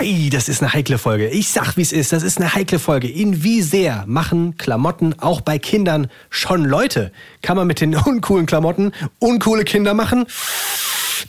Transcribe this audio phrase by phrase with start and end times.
[0.00, 1.28] Ei, das ist eine heikle Folge.
[1.28, 2.10] Ich sag, wie es ist.
[2.14, 3.06] Das ist eine heikle Folge.
[3.06, 7.12] In wie sehr machen Klamotten auch bei Kindern schon Leute?
[7.42, 10.24] Kann man mit den uncoolen Klamotten uncoole Kinder machen?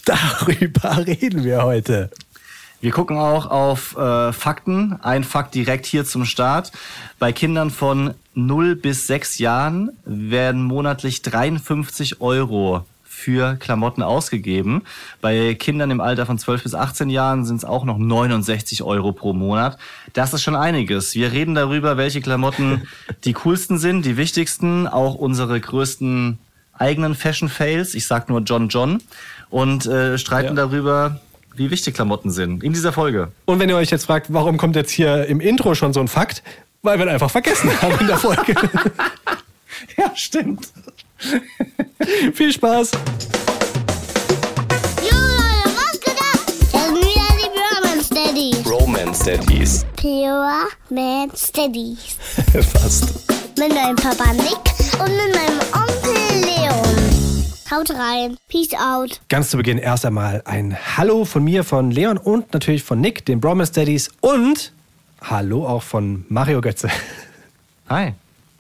[0.06, 2.12] Darüber reden wir heute.
[2.80, 4.98] Wir gucken auch auf äh, Fakten.
[5.02, 6.72] Ein Fakt direkt hier zum Start.
[7.20, 12.86] Bei Kindern von 0 bis 6 Jahren werden monatlich 53 Euro
[13.22, 14.82] für Klamotten ausgegeben.
[15.22, 19.12] Bei Kindern im Alter von 12 bis 18 Jahren sind es auch noch 69 Euro
[19.12, 19.78] pro Monat.
[20.14, 21.14] Das ist schon einiges.
[21.14, 22.88] Wir reden darüber, welche Klamotten
[23.24, 26.40] die coolsten sind, die wichtigsten, auch unsere größten
[26.74, 27.94] eigenen Fashion Fails.
[27.94, 29.04] Ich sag nur John John
[29.50, 30.66] und äh, streiten ja.
[30.66, 31.22] darüber,
[31.56, 33.32] wie wichtig Klamotten sind in dieser Folge.
[33.46, 36.08] Und wenn ihr euch jetzt fragt, warum kommt jetzt hier im Intro schon so ein
[36.08, 36.42] Fakt?
[36.82, 38.56] Weil wir ihn einfach vergessen haben in der Folge.
[39.98, 40.72] ja, stimmt.
[42.34, 42.92] Viel Spaß.
[48.66, 49.86] Romance Daddies.
[49.98, 52.18] Pure Man Steadies.
[52.72, 53.14] Fast.
[53.58, 54.58] Mit meinem Papa Nick
[55.00, 57.46] und mit meinem Onkel Leon.
[57.70, 58.38] Haut rein.
[58.48, 59.22] Peace out.
[59.30, 63.26] Ganz zu Beginn erst einmal ein Hallo von mir, von Leon und natürlich von Nick,
[63.26, 64.74] den Bromance Daddies und
[65.22, 66.90] Hallo auch von Mario Götze.
[67.90, 68.14] Hi.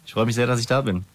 [0.05, 1.05] Ich freue mich sehr, dass ich da bin.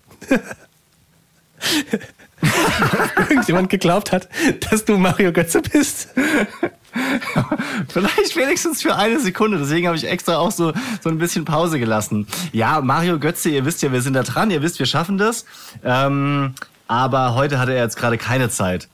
[3.31, 4.29] irgendjemand geglaubt hat,
[4.71, 6.09] dass du Mario Götze bist.
[7.89, 9.59] Vielleicht wenigstens für eine Sekunde.
[9.59, 12.27] Deswegen habe ich extra auch so, so ein bisschen Pause gelassen.
[12.53, 14.51] Ja, Mario Götze, ihr wisst ja, wir sind da dran.
[14.51, 15.45] Ihr wisst, wir schaffen das.
[15.85, 16.55] Ähm,
[16.89, 18.89] aber heute hatte er jetzt gerade keine Zeit.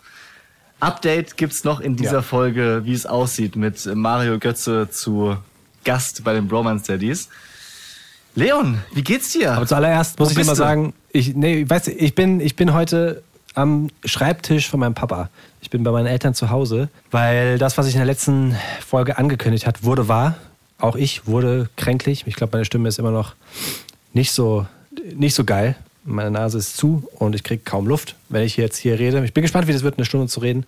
[0.81, 2.23] Update gibt's noch in dieser ja.
[2.23, 5.37] Folge, wie es aussieht mit Mario Götze zu
[5.85, 7.29] Gast bei den Bromance Daddies.
[8.35, 9.53] Leon, wie geht's dir?
[9.53, 12.73] Aber zuallererst muss Wo ich dir mal sagen, ich, nee, weißt ich bin, ich bin
[12.73, 13.23] heute
[13.55, 15.29] am Schreibtisch von meinem Papa.
[15.61, 19.19] Ich bin bei meinen Eltern zu Hause, weil das, was ich in der letzten Folge
[19.19, 20.37] angekündigt hat, wurde wahr.
[20.79, 22.25] Auch ich wurde kränklich.
[22.27, 23.35] Ich glaube, meine Stimme ist immer noch
[24.15, 24.67] nicht so,
[25.15, 25.77] nicht so geil.
[26.05, 29.25] Meine Nase ist zu und ich kriege kaum Luft, wenn ich jetzt hier rede.
[29.25, 30.67] Ich bin gespannt, wie das wird, eine Stunde zu reden.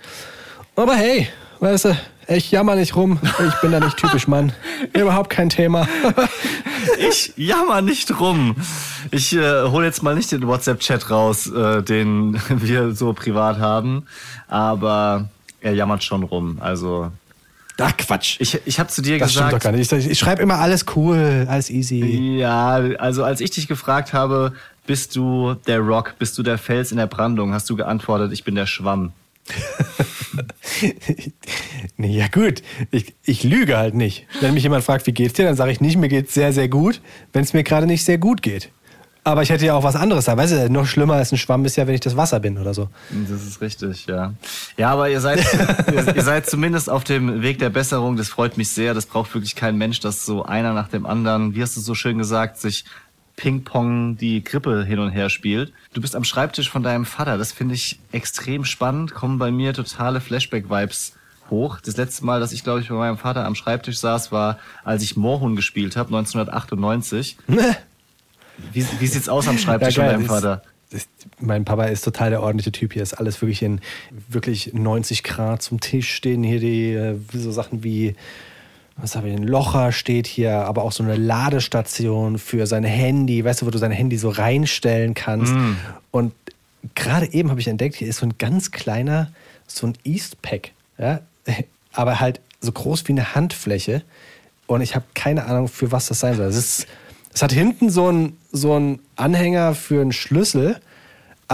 [0.76, 1.28] Aber hey,
[1.60, 1.96] weißt du,
[2.28, 3.18] ich jammer nicht rum.
[3.22, 4.52] Ich bin da nicht typisch Mann.
[4.92, 5.86] Überhaupt kein Thema.
[6.98, 8.56] ich jammer nicht rum.
[9.10, 14.06] Ich äh, hole jetzt mal nicht den WhatsApp-Chat raus, äh, den wir so privat haben.
[14.48, 15.28] Aber
[15.60, 16.58] er jammert schon rum.
[16.60, 17.10] Also.
[17.80, 18.36] Ach Quatsch.
[18.38, 19.52] Ich, ich habe zu dir das gesagt.
[19.52, 19.92] Das stimmt doch gar nicht.
[19.92, 22.38] Ich, ich schreibe immer alles cool, alles easy.
[22.38, 24.52] Ja, also als ich dich gefragt habe,
[24.86, 28.44] bist du der Rock, bist du der Fels in der Brandung, hast du geantwortet, ich
[28.44, 29.12] bin der Schwamm.
[31.96, 34.26] nee, ja gut, ich, ich lüge halt nicht.
[34.40, 36.68] Wenn mich jemand fragt, wie geht's dir, dann sage ich nicht, mir geht's sehr, sehr
[36.68, 37.00] gut,
[37.32, 38.70] wenn es mir gerade nicht sehr gut geht.
[39.26, 40.36] Aber ich hätte ja auch was anderes da.
[40.36, 42.74] Weißt du, noch schlimmer als ein Schwamm ist ja, wenn ich das Wasser bin oder
[42.74, 42.90] so.
[43.26, 44.34] Das ist richtig, ja.
[44.76, 45.38] Ja, aber ihr seid,
[45.92, 48.16] ihr, seid zumindest auf dem Weg der Besserung.
[48.16, 48.92] Das freut mich sehr.
[48.92, 51.94] Das braucht wirklich kein Mensch, dass so einer nach dem anderen, wie hast du so
[51.94, 52.84] schön gesagt, sich
[53.36, 55.72] Ping-Pong die Grippe hin und her spielt.
[55.92, 57.36] Du bist am Schreibtisch von deinem Vater.
[57.36, 59.14] Das finde ich extrem spannend.
[59.14, 61.14] Kommen bei mir totale Flashback-Vibes
[61.50, 61.80] hoch.
[61.80, 65.02] Das letzte Mal, dass ich, glaube ich, bei meinem Vater am Schreibtisch saß, war, als
[65.02, 67.36] ich Moorhuhn gespielt habe, 1998.
[68.72, 70.62] wie, wie sieht's aus am Schreibtisch ja, von deinem Vater?
[70.90, 71.08] Das,
[71.40, 72.92] mein Papa ist total der ordentliche Typ.
[72.92, 73.80] Hier ist alles wirklich in
[74.28, 78.14] wirklich 90 Grad zum Tisch stehen hier die äh, so Sachen wie
[78.96, 83.44] was habe ich, ein Locher steht hier, aber auch so eine Ladestation für sein Handy,
[83.44, 85.52] weißt du, wo du sein Handy so reinstellen kannst.
[85.52, 85.76] Mm.
[86.12, 86.32] Und
[86.94, 89.32] gerade eben habe ich entdeckt, hier ist so ein ganz kleiner,
[89.66, 91.20] so ein Eastpack, ja,
[91.92, 94.02] aber halt so groß wie eine Handfläche.
[94.66, 96.46] Und ich habe keine Ahnung, für was das sein soll.
[96.46, 96.86] Es, ist,
[97.32, 100.80] es hat hinten so einen so einen Anhänger für einen Schlüssel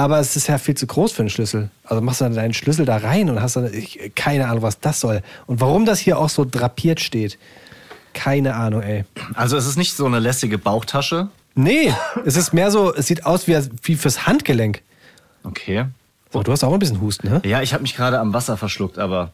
[0.00, 1.70] aber es ist ja viel zu groß für einen Schlüssel.
[1.84, 4.80] Also machst du dann deinen Schlüssel da rein und hast dann ich, keine Ahnung, was
[4.80, 5.22] das soll.
[5.46, 7.38] Und warum das hier auch so drapiert steht,
[8.14, 9.04] keine Ahnung, ey.
[9.34, 11.28] Also es ist nicht so eine lässige Bauchtasche?
[11.54, 11.92] Nee,
[12.24, 14.82] es ist mehr so, es sieht aus wie, wie fürs Handgelenk.
[15.44, 15.84] Okay.
[16.32, 17.42] So, du hast auch ein bisschen Husten, ne?
[17.44, 19.32] Ja, ich habe mich gerade am Wasser verschluckt, aber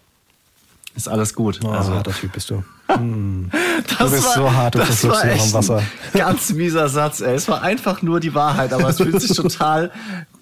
[0.96, 1.60] ist alles gut.
[1.62, 2.64] Oh, also harter Typ bist du.
[2.88, 3.50] Hm.
[3.98, 5.82] du bist war, so hart, du verschluckst noch am Wasser.
[6.12, 7.34] Ganz mieser Satz, ey.
[7.34, 9.90] Es war einfach nur die Wahrheit, aber es fühlt sich total,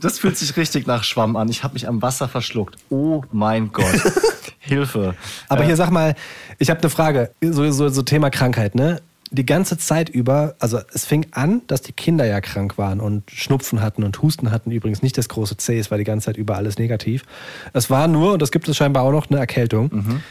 [0.01, 1.49] das fühlt sich richtig nach Schwamm an.
[1.49, 2.77] Ich habe mich am Wasser verschluckt.
[2.91, 3.87] Oh mein Gott.
[4.59, 5.15] Hilfe.
[5.49, 6.15] Aber äh, hier sag mal,
[6.59, 9.01] ich habe eine Frage, so, so, so Thema Krankheit, ne?
[9.35, 13.31] die ganze Zeit über, also es fing an, dass die Kinder ja krank waren und
[13.31, 14.71] Schnupfen hatten und Husten hatten.
[14.71, 17.25] Übrigens nicht das große C, es war die ganze Zeit über alles negativ.
[17.73, 19.91] Es war nur, und das gibt es scheinbar auch noch, eine Erkältung.
[19.93, 20.23] Mhm.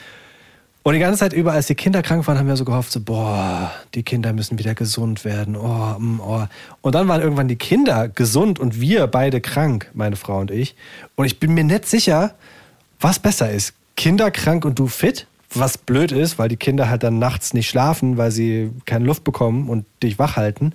[0.83, 2.99] Und die ganze Zeit über, als die Kinder krank waren, haben wir so gehofft, so,
[2.99, 5.55] boah, die Kinder müssen wieder gesund werden.
[5.55, 6.45] Oh, mm, oh.
[6.81, 10.75] Und dann waren irgendwann die Kinder gesund und wir beide krank, meine Frau und ich.
[11.15, 12.35] Und ich bin mir nicht sicher,
[12.99, 13.73] was besser ist.
[13.95, 15.25] Kinder krank und du fit?
[15.55, 19.23] was blöd ist, weil die Kinder halt dann nachts nicht schlafen, weil sie keine Luft
[19.23, 20.73] bekommen und dich wach halten.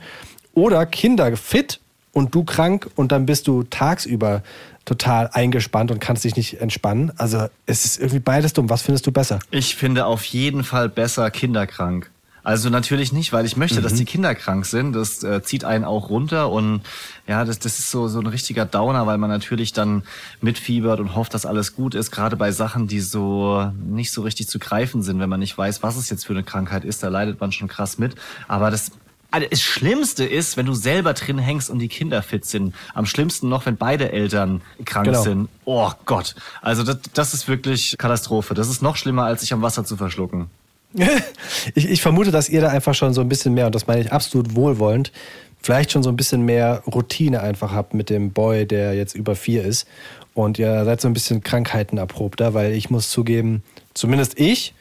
[0.54, 1.80] Oder Kinder fit
[2.12, 4.42] und du krank und dann bist du tagsüber
[4.84, 7.12] total eingespannt und kannst dich nicht entspannen.
[7.16, 8.70] Also es ist irgendwie beides dumm.
[8.70, 9.38] Was findest du besser?
[9.50, 12.10] Ich finde auf jeden Fall besser kinderkrank.
[12.48, 13.82] Also natürlich nicht, weil ich möchte, mhm.
[13.82, 14.94] dass die Kinder krank sind.
[14.94, 16.80] Das äh, zieht einen auch runter und
[17.26, 20.02] ja, das, das ist so, so ein richtiger Downer, weil man natürlich dann
[20.40, 22.10] mitfiebert und hofft, dass alles gut ist.
[22.10, 25.82] Gerade bei Sachen, die so nicht so richtig zu greifen sind, wenn man nicht weiß,
[25.82, 28.14] was es jetzt für eine Krankheit ist, da leidet man schon krass mit.
[28.46, 28.92] Aber das
[29.30, 32.74] also das Schlimmste ist, wenn du selber drin hängst und die Kinder fit sind.
[32.94, 35.22] Am schlimmsten noch, wenn beide Eltern krank genau.
[35.22, 35.48] sind.
[35.64, 36.34] Oh Gott.
[36.62, 38.54] Also das, das ist wirklich Katastrophe.
[38.54, 40.46] Das ist noch schlimmer, als sich am Wasser zu verschlucken.
[41.74, 44.00] ich, ich vermute, dass ihr da einfach schon so ein bisschen mehr, und das meine
[44.00, 45.12] ich absolut wohlwollend,
[45.60, 49.34] vielleicht schon so ein bisschen mehr Routine einfach habt mit dem Boy, der jetzt über
[49.34, 49.86] vier ist.
[50.32, 54.72] Und ihr seid so ein bisschen Krankheiten erprobter, weil ich muss zugeben, zumindest ich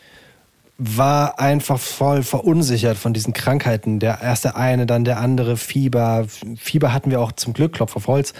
[0.77, 3.99] war einfach voll verunsichert von diesen Krankheiten.
[3.99, 6.27] Der erste eine, dann der andere, Fieber.
[6.55, 8.33] Fieber hatten wir auch zum Glück, Klopf auf Holz,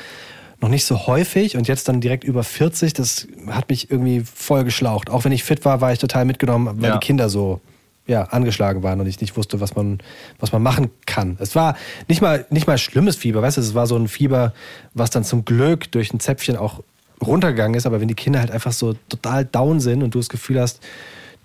[0.62, 2.94] noch nicht so häufig und jetzt dann direkt über 40.
[2.94, 5.10] Das hat mich irgendwie voll geschlaucht.
[5.10, 6.98] Auch wenn ich fit war, war ich total mitgenommen, weil ja.
[6.98, 7.60] die Kinder so
[8.06, 10.00] ja, angeschlagen waren und ich nicht wusste, was man,
[10.40, 11.38] was man machen kann.
[11.40, 11.76] Es war
[12.08, 14.54] nicht mal, nicht mal schlimmes Fieber, weißt du, es war so ein Fieber,
[14.94, 16.84] was dann zum Glück durch ein Zäpfchen auch
[17.22, 20.30] runtergegangen ist, aber wenn die Kinder halt einfach so total down sind und du das
[20.30, 20.80] Gefühl hast,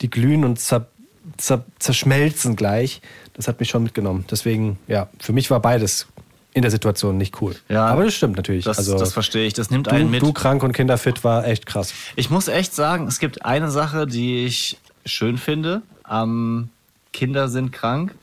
[0.02, 0.86] die glühen und zer,
[1.38, 3.00] zer, zerschmelzen gleich.
[3.34, 4.26] Das hat mich schon mitgenommen.
[4.30, 6.06] Deswegen, ja, für mich war beides
[6.54, 7.56] in der Situation nicht cool.
[7.68, 8.64] Ja, aber das stimmt natürlich.
[8.64, 9.54] Das, also, das verstehe ich.
[9.54, 10.22] Das nimmt du, einen mit.
[10.22, 11.94] Du krank und kinderfit war echt krass.
[12.16, 16.68] Ich muss echt sagen, es gibt eine Sache, die ich schön finde am
[17.12, 18.14] Kinder sind krank.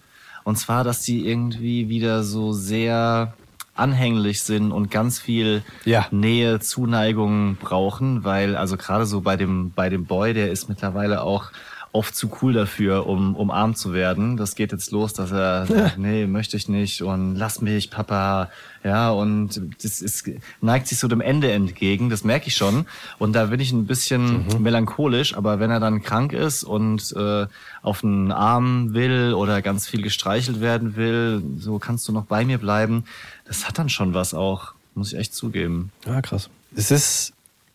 [0.43, 3.33] Und zwar, dass die irgendwie wieder so sehr
[3.79, 6.07] anhänglich sind und ganz viel ja.
[6.11, 11.21] Nähe, Zuneigung brauchen, weil also gerade so bei dem bei dem Boy, der ist mittlerweile
[11.21, 11.51] auch
[11.91, 14.37] oft zu cool dafür, um umarmt zu werden.
[14.37, 18.49] Das geht jetzt los, dass er sagt, nee, möchte ich nicht und lass mich, Papa.
[18.83, 20.29] Ja, und das ist,
[20.61, 22.85] neigt sich so dem Ende entgegen, das merke ich schon.
[23.17, 24.61] Und da bin ich ein bisschen mhm.
[24.61, 27.47] melancholisch, aber wenn er dann krank ist und äh,
[27.81, 32.45] auf den Arm will oder ganz viel gestreichelt werden will, so kannst du noch bei
[32.45, 33.03] mir bleiben.
[33.49, 35.91] Das hat dann schon was auch, muss ich echt zugeben.
[36.05, 36.49] Ja, krass.
[36.75, 37.33] Es ist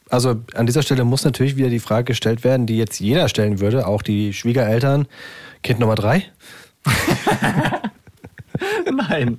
[0.09, 3.61] also an dieser Stelle muss natürlich wieder die Frage gestellt werden, die jetzt jeder stellen
[3.61, 5.07] würde, auch die Schwiegereltern.
[5.63, 6.25] Kind Nummer drei?
[8.93, 9.39] Nein.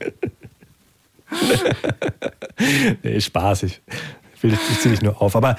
[3.03, 3.81] nee, spaßig.
[4.35, 5.35] Ich, will, ich ziehe dich nur auf.
[5.35, 5.55] Aber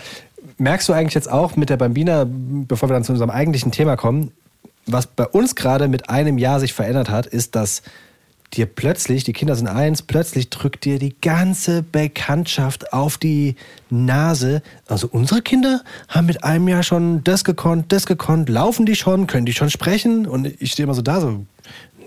[0.59, 3.97] merkst du eigentlich jetzt auch mit der Bambina, bevor wir dann zu unserem eigentlichen Thema
[3.97, 4.33] kommen,
[4.87, 7.83] was bei uns gerade mit einem Jahr sich verändert hat, ist, dass
[8.55, 13.57] dir plötzlich, die Kinder sind eins, plötzlich drückt dir die ganze Bekanntschaft auf die
[13.91, 14.63] Nase.
[14.87, 19.27] Also unsere Kinder haben mit einem Jahr schon das gekonnt, das gekonnt, laufen die schon,
[19.27, 20.27] können die schon sprechen?
[20.27, 21.45] Und ich stehe immer so da, so,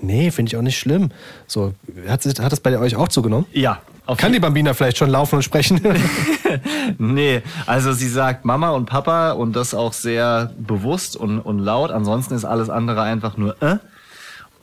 [0.02, 1.12] nee, finde ich auch nicht schlimm.
[1.48, 1.74] So,
[2.08, 3.46] hat, hat das bei euch auch zugenommen?
[3.52, 3.82] Ja.
[4.18, 5.80] Kann die Bambina vielleicht schon laufen und sprechen?
[6.98, 11.92] nee, also sie sagt Mama und Papa und das auch sehr bewusst und, und laut.
[11.92, 13.78] Ansonsten ist alles andere einfach nur äh.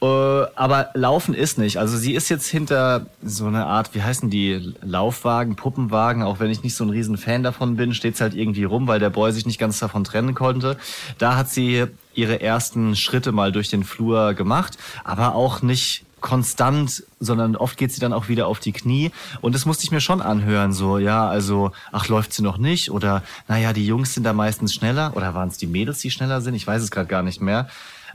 [0.06, 1.78] Äh, aber Laufen ist nicht.
[1.78, 6.50] Also sie ist jetzt hinter so eine Art, wie heißen die, Laufwagen, Puppenwagen, auch wenn
[6.50, 9.32] ich nicht so ein riesen Fan davon bin, steht's halt irgendwie rum, weil der Boy
[9.32, 10.76] sich nicht ganz davon trennen konnte.
[11.18, 17.04] Da hat sie ihre ersten Schritte mal durch den Flur gemacht, aber auch nicht konstant,
[17.20, 19.12] sondern oft geht sie dann auch wieder auf die Knie.
[19.42, 22.90] Und das musste ich mir schon anhören, so, ja, also, ach, läuft sie noch nicht?
[22.90, 25.12] Oder, naja, die Jungs sind da meistens schneller.
[25.14, 26.54] Oder waren es die Mädels, die schneller sind?
[26.54, 27.68] Ich weiß es gerade gar nicht mehr.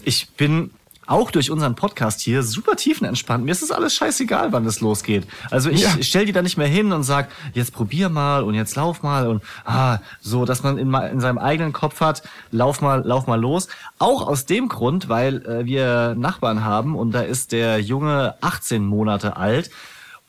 [0.04, 0.72] Ich bin
[1.12, 3.44] auch durch unseren Podcast hier super tiefenentspannt.
[3.44, 5.28] Mir ist es alles scheißegal, wann das losgeht.
[5.50, 5.92] Also ich ja.
[6.02, 9.28] stell die da nicht mehr hin und sag, jetzt probier mal und jetzt lauf mal
[9.28, 13.40] und ah, so, dass man in, in seinem eigenen Kopf hat, lauf mal, lauf mal
[13.40, 13.68] los.
[14.00, 18.86] Auch aus dem Grund, weil äh, wir Nachbarn haben und da ist der Junge 18
[18.86, 19.70] Monate alt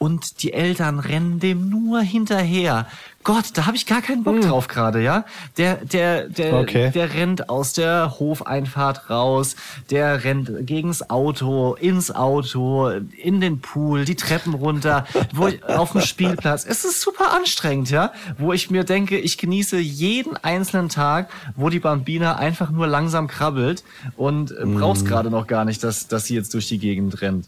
[0.02, 2.88] und die Eltern rennen dem nur hinterher.
[3.22, 4.42] Gott, da habe ich gar keinen Bock hm.
[4.42, 5.24] drauf gerade, ja?
[5.56, 6.90] Der der der okay.
[6.90, 9.54] der rennt aus der Hofeinfahrt raus,
[9.90, 15.92] der rennt gegens Auto, ins Auto, in den Pool, die Treppen runter, wo ich, auf
[15.92, 16.66] dem Spielplatz.
[16.68, 18.12] Es ist super anstrengend, ja?
[18.38, 23.28] Wo ich mir denke, ich genieße jeden einzelnen Tag, wo die Bambina einfach nur langsam
[23.28, 23.84] krabbelt
[24.16, 25.08] und äh, brauchst hm.
[25.08, 27.46] gerade noch gar nicht, dass dass sie jetzt durch die Gegend rennt.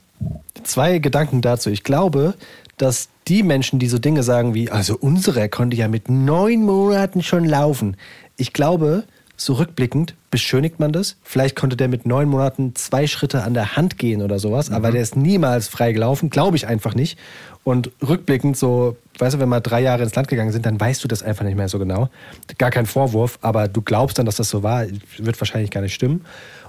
[0.63, 1.71] Zwei Gedanken dazu.
[1.71, 2.35] Ich glaube,
[2.77, 7.23] dass die Menschen, die so Dinge sagen wie, also unsere konnte ja mit neun Monaten
[7.23, 7.97] schon laufen.
[8.37, 9.05] Ich glaube,
[9.37, 11.17] so rückblickend beschönigt man das.
[11.23, 14.93] Vielleicht konnte der mit neun Monaten zwei Schritte an der Hand gehen oder sowas, aber
[14.93, 17.19] der ist niemals frei gelaufen, glaube ich einfach nicht.
[17.65, 21.03] Und rückblickend so, weißt du, wenn wir drei Jahre ins Land gegangen sind, dann weißt
[21.03, 22.11] du das einfach nicht mehr so genau.
[22.59, 24.87] Gar kein Vorwurf, aber du glaubst dann, dass das so war,
[25.19, 26.25] wird wahrscheinlich gar nicht stimmen.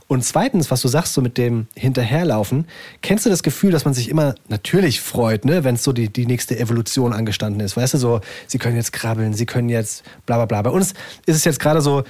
[0.08, 2.68] Und zweitens, was du sagst, so mit dem Hinterherlaufen,
[3.02, 6.10] kennst du das Gefühl, dass man sich immer natürlich freut, ne, wenn es so die,
[6.10, 7.76] die nächste Evolution angestanden ist?
[7.76, 10.62] Weißt du, so, sie können jetzt krabbeln, sie können jetzt bla bla bla.
[10.62, 10.94] Bei uns
[11.26, 12.04] ist es jetzt gerade so,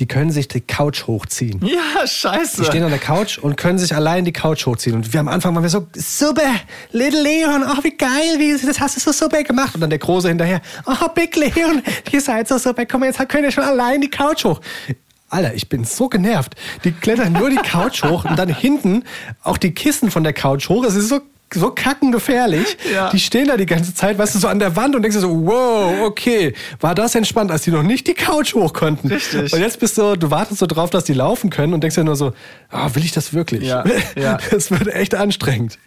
[0.00, 1.60] die können sich die Couch hochziehen.
[1.64, 2.62] Ja, scheiße.
[2.62, 4.96] Die stehen an der Couch und können sich allein die Couch hochziehen.
[4.96, 6.50] Und wir am Anfang waren wir so, super,
[6.90, 9.74] Little Leon, oh, wie geil, wie, das hast du so super gemacht.
[9.74, 13.44] Und dann der Große hinterher, oh, Big Leon, ihr seid so super, komm, jetzt könnt
[13.44, 14.60] ihr schon allein die Couch hoch.
[15.28, 16.54] Alter, ich bin so genervt.
[16.84, 19.04] Die klettern nur die Couch hoch und dann hinten
[19.42, 20.84] auch die Kissen von der Couch hoch.
[20.84, 21.20] Es ist so
[21.52, 22.76] so kackengefährlich.
[22.92, 23.10] Ja.
[23.10, 25.20] Die stehen da die ganze Zeit, weißt du, so an der Wand und denkst dir
[25.20, 29.08] so, wow, okay, war das entspannt, als die noch nicht die Couch hoch konnten.
[29.08, 29.52] Richtig.
[29.52, 32.04] Und jetzt bist du, du wartest so drauf, dass die laufen können und denkst dir
[32.04, 32.32] nur so,
[32.70, 33.64] ah, will ich das wirklich?
[33.64, 33.84] Ja,
[34.16, 34.38] ja.
[34.50, 35.78] Das wird echt anstrengend.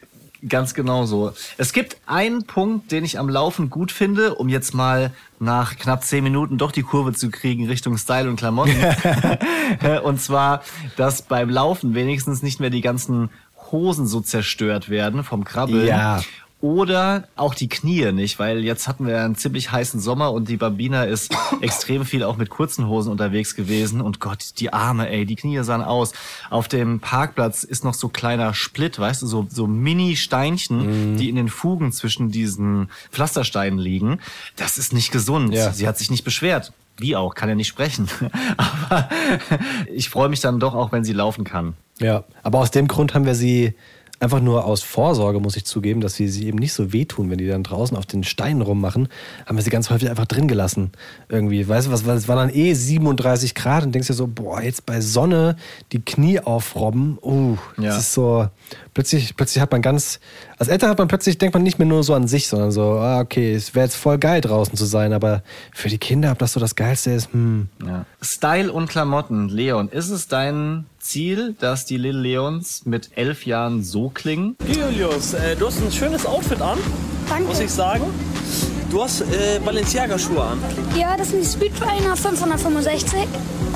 [0.47, 1.33] Ganz genau so.
[1.57, 6.03] Es gibt einen Punkt, den ich am Laufen gut finde, um jetzt mal nach knapp
[6.03, 8.75] zehn Minuten doch die Kurve zu kriegen Richtung Style und Klamotten.
[10.03, 10.63] und zwar,
[10.95, 13.29] dass beim Laufen wenigstens nicht mehr die ganzen
[13.71, 15.87] Hosen so zerstört werden vom Krabbeln.
[15.87, 16.21] Ja.
[16.59, 20.57] Oder auch die Knie nicht, weil jetzt hatten wir einen ziemlich heißen Sommer und die
[20.57, 24.01] Bambina ist extrem viel auch mit kurzen Hosen unterwegs gewesen.
[24.01, 26.13] Und Gott, die Arme, ey, die Knie sahen aus.
[26.49, 31.35] Auf dem Parkplatz ist noch so kleiner Split, weißt du, so, so Mini-Steinchen, die in
[31.35, 34.19] den Fugen zwischen diesen Pflastersteinen liegen.
[34.55, 35.53] Das ist nicht gesund.
[35.53, 35.71] Ja.
[35.71, 36.73] Sie hat sich nicht beschwert.
[36.97, 38.09] Wie auch, kann ja nicht sprechen.
[38.57, 39.09] Aber
[39.93, 41.75] ich freue mich dann doch auch, wenn sie laufen kann.
[41.99, 43.73] Ja, aber aus dem Grund haben wir sie
[44.19, 47.37] einfach nur aus Vorsorge, muss ich zugeben, dass wir sie eben nicht so wehtun, wenn
[47.37, 49.09] die dann draußen auf den Steinen rummachen,
[49.45, 50.91] haben wir sie ganz häufig einfach drin gelassen.
[51.29, 54.61] Irgendwie, weißt du, was, es war dann eh 37 Grad und denkst dir so, boah,
[54.61, 55.55] jetzt bei Sonne
[55.91, 57.89] die Knie aufrobben, uh, Ja.
[57.89, 58.47] das ist so,
[58.93, 60.19] plötzlich, plötzlich hat man ganz,
[60.57, 62.93] als Eltern hat man plötzlich, denkt man nicht mehr nur so an sich, sondern so,
[62.93, 65.43] ah, okay, es wäre jetzt voll geil draußen zu sein, aber
[65.73, 68.05] für die Kinder, ob das so das Geilste ist, hm, Ja.
[68.21, 69.49] Style und Klamotten.
[69.49, 74.57] Leon, ist es dein Ziel, dass die Little Leons mit elf Jahren so klingen?
[74.67, 76.77] Julius, äh, du hast ein schönes Outfit an,
[77.29, 77.45] Danke.
[77.45, 78.03] muss ich sagen.
[78.91, 80.59] Du hast äh, Balenciaga-Schuhe an.
[80.97, 83.19] Ja, das sind die Speedtrainer 565.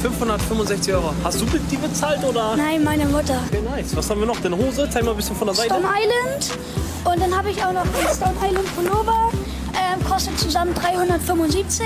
[0.02, 1.14] 565 Euro.
[1.24, 2.56] Hast du die bezahlt oder?
[2.58, 3.42] Nein, meine Mutter.
[3.48, 3.96] Okay, nice.
[3.96, 4.40] Was haben wir noch?
[4.42, 4.90] Deine Hose?
[4.90, 5.70] Zeig mal ein bisschen von der Seite.
[5.74, 6.58] Stone Island.
[7.06, 9.32] Und dann habe ich auch noch einen Stone Island Pullover.
[9.74, 11.86] Ähm, kostet zusammen 375.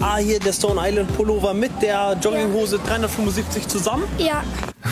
[0.00, 4.04] Ah, hier der Stone Island Pullover mit der Jogginghose 375 zusammen.
[4.18, 4.42] Ja,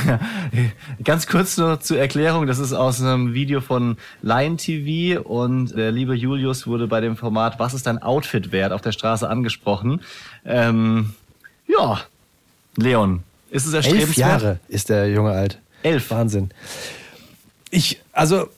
[1.05, 5.93] Ganz kurz nur zur Erklärung, das ist aus einem Video von Lion TV und der
[5.93, 10.01] liebe Julius wurde bei dem Format Was ist dein Outfit wert auf der Straße angesprochen.
[10.45, 11.15] Ähm,
[11.67, 12.01] ja,
[12.77, 14.17] Leon, ist es elf erstrebenswert?
[14.43, 15.59] Jahre ist der Junge alt.
[15.83, 16.11] Elf.
[16.11, 16.51] Wahnsinn.
[17.71, 18.49] Ich, also,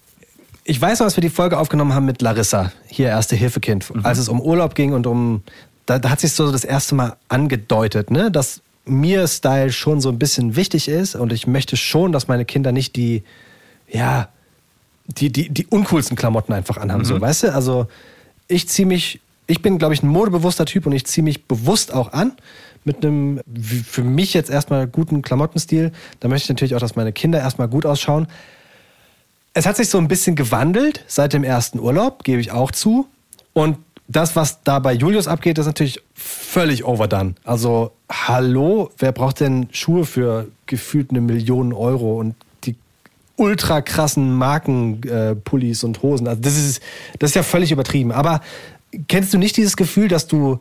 [0.65, 4.19] ich weiß noch, als wir die Folge aufgenommen haben mit Larissa, hier Erste Hilfekind, als
[4.19, 5.43] es um Urlaub ging und um,
[5.87, 10.11] da, da hat sich so das erste Mal angedeutet, ne, dass mir Style schon so
[10.11, 13.23] ein bisschen wichtig ist und ich möchte schon, dass meine Kinder nicht die,
[13.89, 14.29] ja,
[15.07, 17.55] die, die, die uncoolsten Klamotten einfach anhaben, so, weißt du?
[17.55, 17.87] Also,
[18.49, 21.93] ich ziehe mich, ich bin, glaube ich, ein modebewusster Typ und ich ziehe mich bewusst
[21.93, 22.33] auch an
[22.85, 23.41] mit einem
[23.87, 25.93] für mich jetzt erstmal guten Klamottenstil.
[26.21, 28.27] Da möchte ich natürlich auch, dass meine Kinder erstmal gut ausschauen.
[29.55, 33.07] Es hat sich so ein bisschen gewandelt seit dem ersten Urlaub, gebe ich auch zu.
[33.55, 37.35] Und das, was da bei Julius abgeht, ist natürlich völlig overdone.
[37.45, 42.35] Also, hallo, wer braucht denn Schuhe für gefühlt eine Million Euro und
[42.65, 42.77] die
[43.37, 46.29] ultra krassen Markenpullis äh, und Hosen?
[46.29, 46.83] Also, das ist,
[47.19, 48.13] das ist ja völlig übertrieben.
[48.13, 48.43] Aber
[49.09, 50.61] kennst du nicht dieses Gefühl, dass du,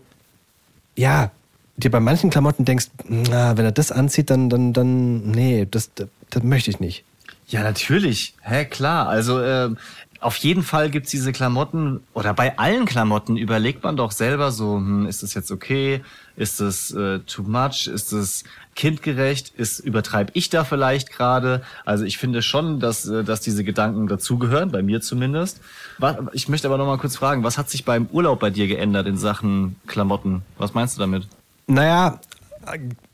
[0.96, 1.32] ja,
[1.76, 5.92] dir bei manchen Klamotten denkst, na, wenn er das anzieht, dann, dann, dann, nee, das,
[5.96, 7.04] das, das möchte ich nicht.
[7.48, 8.36] Ja, natürlich.
[8.42, 9.10] Hä, klar.
[9.10, 9.78] Also ähm,
[10.24, 14.78] auf jeden Fall gibt's diese Klamotten oder bei allen Klamotten überlegt man doch selber so,
[14.78, 16.02] hm, ist das jetzt okay?
[16.36, 17.88] Ist das äh, too much?
[17.88, 18.44] Ist das
[18.76, 19.50] kindgerecht?
[19.56, 21.62] Ist übertreibe ich da vielleicht gerade?
[21.86, 25.60] Also ich finde schon, dass äh, dass diese Gedanken dazugehören, bei mir zumindest.
[26.00, 28.68] Was, ich möchte aber noch mal kurz fragen, was hat sich beim Urlaub bei dir
[28.68, 30.42] geändert in Sachen Klamotten?
[30.58, 31.28] Was meinst du damit?
[31.68, 32.20] Naja,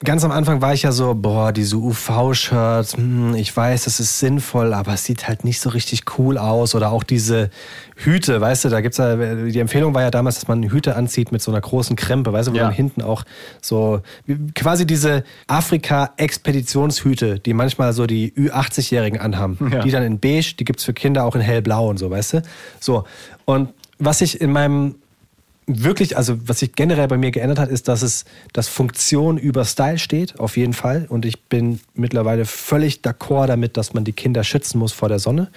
[0.03, 4.19] ganz am Anfang war ich ja so, boah, diese UV-Shirts, hm, ich weiß, das ist
[4.19, 6.75] sinnvoll, aber es sieht halt nicht so richtig cool aus.
[6.75, 7.49] Oder auch diese
[7.95, 11.31] Hüte, weißt du, da gibt's ja, die Empfehlung war ja damals, dass man Hüte anzieht
[11.31, 12.65] mit so einer großen Krempe, weißt du, wo Ja.
[12.65, 13.23] man hinten auch
[13.61, 14.01] so,
[14.55, 19.57] quasi diese Afrika-Expeditionshüte, die manchmal so die Ü80-Jährigen anhaben.
[19.71, 19.81] Ja.
[19.83, 22.41] Die dann in beige, die gibt's für Kinder auch in hellblau und so, weißt du?
[22.79, 23.03] So.
[23.45, 24.95] Und was ich in meinem
[25.69, 29.65] wirklich, also was sich generell bei mir geändert hat, ist, dass es, dass Funktion über
[29.65, 31.05] Style steht, auf jeden Fall.
[31.07, 35.19] Und ich bin mittlerweile völlig d'accord damit, dass man die Kinder schützen muss vor der
[35.19, 35.49] Sonne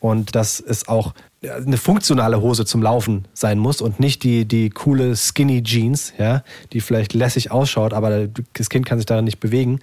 [0.00, 4.70] und dass es auch eine funktionale Hose zum Laufen sein muss und nicht die, die
[4.70, 6.42] coole Skinny Jeans, ja,
[6.72, 9.80] die vielleicht lässig ausschaut, aber das Kind kann sich darin nicht bewegen.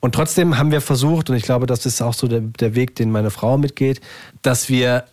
[0.00, 2.96] Und trotzdem haben wir versucht, und ich glaube, das ist auch so der, der Weg,
[2.96, 4.00] den meine Frau mitgeht,
[4.42, 5.04] dass wir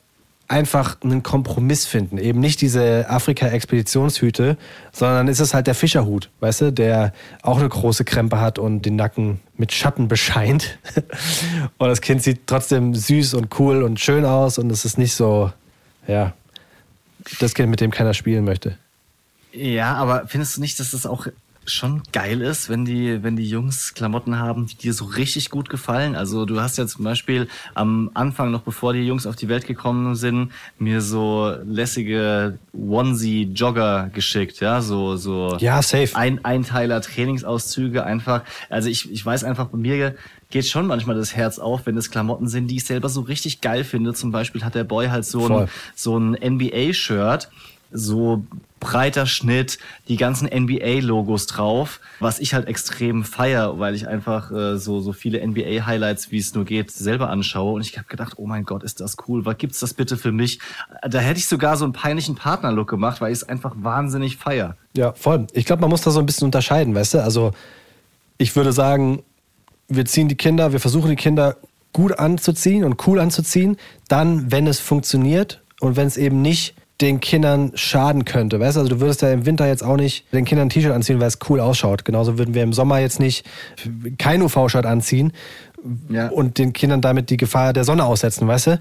[0.49, 2.17] einfach einen Kompromiss finden.
[2.17, 4.57] Eben nicht diese Afrika-Expeditionshüte,
[4.91, 7.13] sondern ist es halt der Fischerhut, weißt du, der
[7.43, 10.79] auch eine große Krempe hat und den Nacken mit Schatten bescheint.
[11.77, 15.13] und das Kind sieht trotzdem süß und cool und schön aus und es ist nicht
[15.13, 15.51] so,
[16.07, 16.33] ja,
[17.39, 18.77] das Kind, mit dem keiner spielen möchte.
[19.53, 21.27] Ja, aber findest du nicht, dass das auch
[21.71, 25.69] schon geil ist, wenn die, wenn die Jungs Klamotten haben, die dir so richtig gut
[25.69, 26.15] gefallen.
[26.15, 29.67] Also du hast ja zum Beispiel am Anfang, noch bevor die Jungs auf die Welt
[29.67, 36.15] gekommen sind, mir so lässige Onesie-Jogger geschickt, ja, so, so ja, safe.
[36.15, 38.43] Ein, Einteiler Trainingsauszüge einfach.
[38.69, 40.15] Also ich, ich weiß einfach, bei mir
[40.49, 43.61] geht schon manchmal das Herz auf, wenn es Klamotten sind, die ich selber so richtig
[43.61, 44.13] geil finde.
[44.13, 45.61] Zum Beispiel hat der Boy halt so Voll.
[45.63, 47.49] ein, so ein NBA-Shirt
[47.91, 48.45] so
[48.79, 54.77] breiter Schnitt, die ganzen NBA-Logos drauf, was ich halt extrem feier, weil ich einfach äh,
[54.77, 57.73] so so viele NBA-Highlights, wie es nur geht, selber anschaue.
[57.73, 59.45] Und ich habe gedacht, oh mein Gott, ist das cool.
[59.45, 60.59] Was gibt's das bitte für mich?
[61.07, 64.75] Da hätte ich sogar so einen peinlichen Partner-Look gemacht, weil ich es einfach wahnsinnig feier.
[64.95, 65.47] Ja, voll.
[65.53, 67.23] Ich glaube, man muss da so ein bisschen unterscheiden, weißt du?
[67.23, 67.51] Also
[68.37, 69.23] ich würde sagen,
[69.87, 71.57] wir ziehen die Kinder, wir versuchen die Kinder
[71.93, 73.77] gut anzuziehen und cool anzuziehen.
[74.07, 78.59] Dann, wenn es funktioniert und wenn es eben nicht den Kindern schaden könnte.
[78.59, 80.91] Weißt du, also du würdest ja im Winter jetzt auch nicht den Kindern ein T-Shirt
[80.91, 82.03] anziehen, weil es cool ausschaut.
[82.03, 83.45] Genauso würden wir im Sommer jetzt nicht
[84.17, 85.31] kein UV-Shirt anziehen
[86.09, 86.27] ja.
[86.29, 88.79] und den Kindern damit die Gefahr der Sonne aussetzen, weißt du?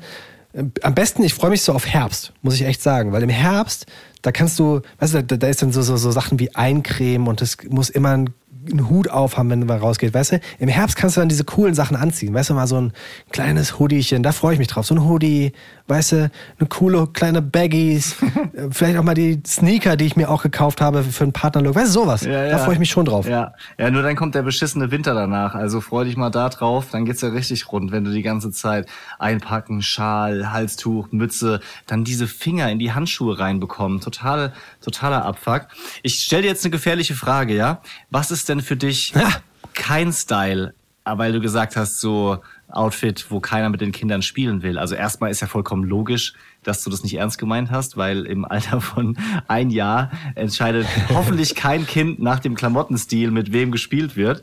[0.83, 3.87] Am besten, ich freue mich so auf Herbst, muss ich echt sagen, weil im Herbst,
[4.23, 7.29] da kannst du, weißt du, da, da ist dann so, so, so Sachen wie Eincremen
[7.29, 8.31] und es muss immer ein
[8.71, 10.41] einen Hut aufhaben, wenn man rausgeht, weißt du?
[10.59, 12.93] Im Herbst kannst du dann diese coolen Sachen anziehen, weißt du, mal so ein
[13.31, 14.87] kleines Hoodiechen, da freue ich mich drauf.
[14.87, 15.53] So ein Hoodie,
[15.87, 18.17] weißt du, eine coole kleine Baggies,
[18.71, 21.89] vielleicht auch mal die Sneaker, die ich mir auch gekauft habe für einen Partnerlook, weißt
[21.89, 22.25] du, sowas.
[22.25, 22.51] Ja, ja.
[22.51, 23.29] Da freue ich mich schon drauf.
[23.29, 23.53] Ja.
[23.79, 27.05] ja, nur dann kommt der beschissene Winter danach, also freu dich mal da drauf, dann
[27.05, 32.27] geht's ja richtig rund, wenn du die ganze Zeit einpacken, Schal, Halstuch, Mütze, dann diese
[32.27, 35.69] Finger in die Handschuhe reinbekommen, total, totaler Abfuck.
[36.03, 37.83] Ich stell dir jetzt eine gefährliche Frage, ja?
[38.11, 39.29] Was ist denn für dich ja.
[39.75, 42.39] kein Style, weil du gesagt hast, so
[42.71, 44.79] Outfit, wo keiner mit den Kindern spielen will.
[44.79, 48.45] Also erstmal ist ja vollkommen logisch, dass du das nicht ernst gemeint hast, weil im
[48.45, 54.43] Alter von ein Jahr entscheidet hoffentlich kein Kind nach dem Klamottenstil, mit wem gespielt wird.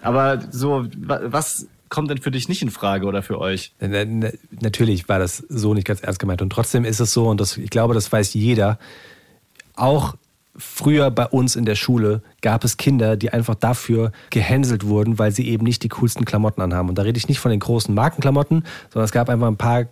[0.00, 3.72] Aber so, was kommt denn für dich nicht in Frage oder für euch?
[3.80, 6.42] Natürlich war das so nicht ganz ernst gemeint.
[6.42, 8.78] Und trotzdem ist es so, und das, ich glaube, das weiß jeder,
[9.74, 10.14] auch
[10.58, 15.30] früher bei uns in der Schule gab es Kinder, die einfach dafür gehänselt wurden, weil
[15.30, 16.88] sie eben nicht die coolsten Klamotten anhaben.
[16.88, 19.86] Und da rede ich nicht von den großen Markenklamotten, sondern es gab einfach ein paar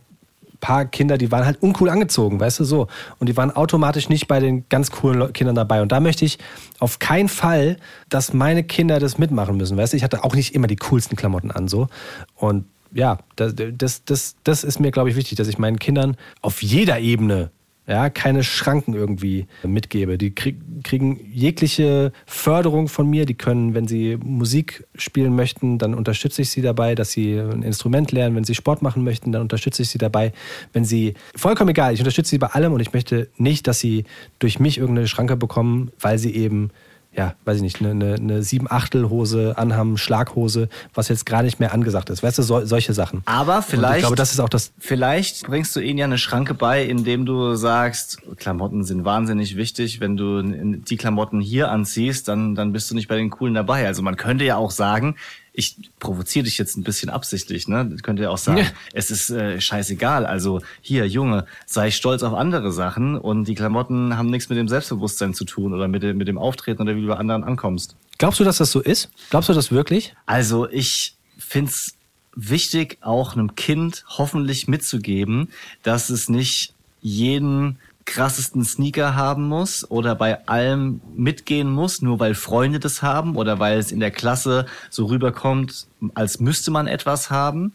[0.67, 2.89] paar Kinder, die waren halt uncool angezogen, weißt du so.
[3.21, 5.81] Und die waren automatisch nicht bei den ganz coolen Kindern dabei.
[5.81, 6.41] Und da möchte ich
[6.81, 7.77] auf keinen Fall,
[8.09, 9.97] dass meine Kinder das mitmachen müssen, weißt du.
[9.97, 11.87] Ich hatte auch nicht immer die coolsten Klamotten an so.
[12.35, 16.17] Und ja, das, das, das, das ist mir, glaube ich, wichtig, dass ich meinen Kindern
[16.43, 17.51] auf jeder Ebene
[17.87, 20.19] ja, keine Schranken irgendwie mitgebe.
[20.19, 23.27] Die krieg, kriegen jegliche Förderung von mir.
[23.27, 27.63] Die können, wenn sie Musik spielen möchten, dann unterstütze ich sie dabei, dass sie ein
[27.63, 28.35] Instrument lernen.
[28.35, 30.33] Wenn sie Sport machen möchten, dann unterstütze ich sie dabei.
[30.73, 34.05] Wenn sie, vollkommen egal, ich unterstütze sie bei allem und ich möchte nicht, dass sie
[34.41, 36.71] durch mich irgendeine Schranke bekommen, weil sie eben
[37.17, 41.73] ja, weiß ich nicht, eine, eine, eine Sieben-Achtel-Hose anhaben, Schlaghose, was jetzt gar nicht mehr
[41.73, 42.23] angesagt ist.
[42.23, 43.23] Weißt du, so, solche Sachen.
[43.25, 43.85] Aber vielleicht.
[43.85, 44.73] Und ich glaube, das ist auch das.
[44.79, 50.01] Vielleicht bringst du ihnen ja eine Schranke bei, indem du sagst, Klamotten sind wahnsinnig wichtig.
[50.01, 53.87] Wenn du die Klamotten hier anziehst, dann, dann bist du nicht bei den coolen dabei.
[53.87, 55.17] Also man könnte ja auch sagen,
[55.57, 57.87] ich provoziere dich jetzt ein bisschen absichtlich, ne?
[57.91, 58.67] Das könnte ja auch sagen, ja.
[58.93, 60.27] es ist äh, scheißegal.
[60.27, 64.69] Also hier, Junge, sei stolz auf andere Sachen und die Klamotten haben nichts mit dem
[64.69, 67.97] Selbstbewusstsein zu tun oder mit dem, mit dem Auftreten oder wie du bei anderen ankommst.
[68.19, 69.11] Glaubst du, dass das so ist?
[69.31, 70.15] Glaubst du das wirklich?
[70.27, 71.95] Also ich find's
[72.35, 75.49] wichtig, auch einem Kind hoffentlich mitzugeben,
[75.83, 82.35] dass es nicht jeden krassesten Sneaker haben muss oder bei allem mitgehen muss, nur weil
[82.35, 87.31] Freunde das haben oder weil es in der Klasse so rüberkommt, als müsste man etwas
[87.31, 87.73] haben.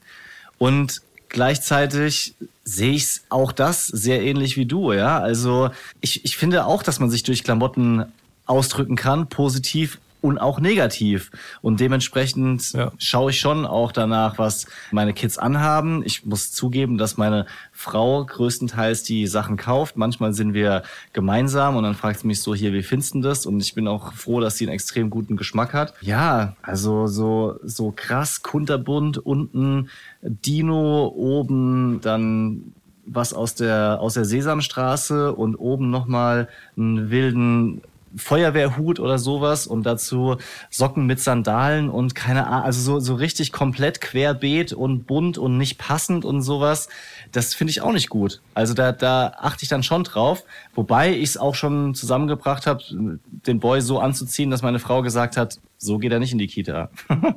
[0.57, 5.19] Und gleichzeitig sehe ich auch das sehr ähnlich wie du, ja.
[5.19, 8.05] Also ich, ich finde auch, dass man sich durch Klamotten
[8.45, 11.31] ausdrücken kann, positiv und auch negativ.
[11.62, 12.91] Und dementsprechend Ja.
[12.97, 16.03] schaue ich schon auch danach, was meine Kids anhaben.
[16.05, 19.97] Ich muss zugeben, dass meine Frau größtenteils die Sachen kauft.
[19.97, 23.45] Manchmal sind wir gemeinsam und dann fragt sie mich so hier, wie findest du das?
[23.45, 25.93] Und ich bin auch froh, dass sie einen extrem guten Geschmack hat.
[26.01, 29.89] Ja, also so, so krass kunterbunt, unten
[30.21, 32.73] Dino, oben dann
[33.05, 37.81] was aus der, aus der Sesamstraße und oben nochmal einen wilden
[38.15, 40.38] Feuerwehrhut oder sowas und dazu
[40.69, 45.58] Socken mit Sandalen und keine Ahnung, also so, so richtig komplett querbeet und bunt und
[45.58, 46.89] nicht passend und sowas.
[47.32, 48.41] Das finde ich auch nicht gut.
[48.54, 50.43] Also da, da achte ich dann schon drauf.
[50.76, 52.84] Wobei ich es auch schon zusammengebracht habe,
[53.30, 56.47] den Boy so anzuziehen, dass meine Frau gesagt hat, so geht er nicht in die
[56.47, 56.89] Kita.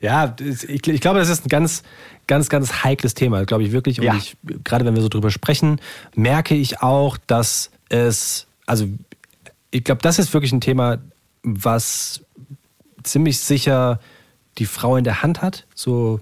[0.00, 1.82] Ja, ich, ich glaube, das ist ein ganz,
[2.26, 3.98] ganz, ganz heikles Thema, glaube ich wirklich.
[3.98, 4.14] Und Ja.
[4.14, 5.80] ich, gerade wenn wir so drüber sprechen,
[6.14, 8.86] merke ich auch, dass es, also
[9.70, 10.98] ich glaube, das ist wirklich ein Thema,
[11.42, 12.22] was
[13.02, 14.00] ziemlich sicher
[14.58, 16.20] die Frau in der Hand hat, so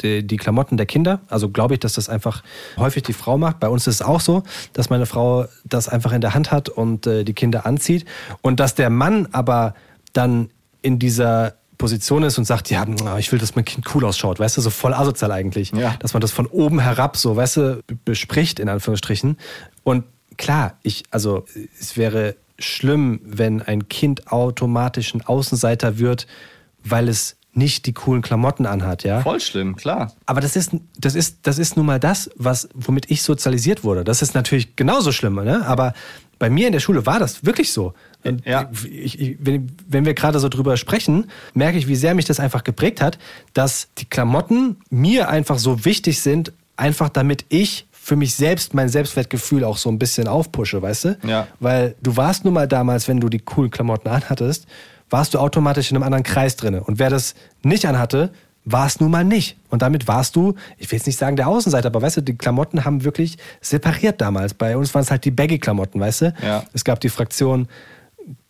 [0.00, 1.20] die, die Klamotten der Kinder.
[1.28, 2.42] Also glaube ich, dass das einfach
[2.76, 3.60] häufig die Frau macht.
[3.60, 6.68] Bei uns ist es auch so, dass meine Frau das einfach in der Hand hat
[6.68, 8.04] und äh, die Kinder anzieht.
[8.42, 9.74] Und dass der Mann aber
[10.12, 10.50] dann
[10.82, 12.84] in dieser Position ist und sagt, ja,
[13.18, 15.70] ich will, dass mein Kind cool ausschaut, weißt du, so voll asozial eigentlich.
[15.70, 15.94] Ja.
[16.00, 19.38] Dass man das von oben herab so, weißt du, bespricht, in Anführungsstrichen.
[19.84, 20.04] Und
[20.38, 21.44] klar, ich, also
[21.78, 26.26] es wäre schlimm, wenn ein Kind automatisch ein Außenseiter wird,
[26.82, 29.20] weil es nicht die coolen Klamotten anhat, ja.
[29.20, 30.12] Voll schlimm, klar.
[30.26, 34.04] Aber das ist, das ist, das ist nun mal das, was, womit ich sozialisiert wurde.
[34.04, 35.66] Das ist natürlich genauso schlimm, ne?
[35.66, 35.92] Aber
[36.38, 37.94] bei mir in der Schule war das wirklich so.
[38.44, 38.70] Ja.
[38.84, 42.38] ich, ich, wenn, wenn wir gerade so drüber sprechen, merke ich, wie sehr mich das
[42.38, 43.18] einfach geprägt hat,
[43.54, 48.88] dass die Klamotten mir einfach so wichtig sind, einfach damit ich für mich selbst mein
[48.88, 51.18] Selbstwertgefühl auch so ein bisschen aufpushe, weißt du?
[51.26, 51.46] Ja.
[51.60, 54.66] Weil du warst nun mal damals, wenn du die coolen Klamotten anhattest,
[55.10, 56.82] warst du automatisch in einem anderen Kreis drinne.
[56.82, 58.30] Und wer das nicht anhatte,
[58.64, 59.58] war es nun mal nicht.
[59.68, 62.34] Und damit warst du, ich will jetzt nicht sagen der Außenseiter, aber weißt du, die
[62.34, 64.54] Klamotten haben wirklich separiert damals.
[64.54, 66.34] Bei uns waren es halt die Baggy-Klamotten, weißt du?
[66.42, 66.64] Ja.
[66.72, 67.68] Es gab die Fraktion,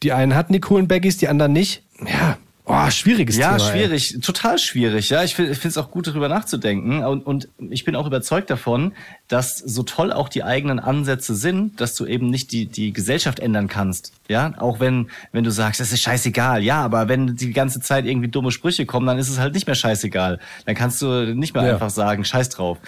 [0.04, 1.82] die einen hatten die coolen Baggies, die anderen nicht.
[2.06, 3.68] Ja, oh, schwieriges Ja, Thema.
[3.68, 3.72] ey.
[3.72, 5.08] schwierig, total schwierig.
[5.10, 7.02] Ja, ich finde es auch gut, darüber nachzudenken.
[7.04, 8.92] Und, und ich bin auch überzeugt davon,
[9.26, 13.40] dass so toll auch die eigenen Ansätze sind, dass du eben nicht die, die Gesellschaft
[13.40, 14.12] ändern kannst.
[14.28, 16.62] Ja, auch wenn, wenn du sagst, das ist scheißegal.
[16.62, 19.66] Ja, aber wenn die ganze Zeit irgendwie dumme Sprüche kommen, dann ist es halt nicht
[19.66, 20.38] mehr scheißegal.
[20.66, 21.72] Dann kannst du nicht mehr Ja.
[21.74, 22.78] einfach sagen, scheiß drauf.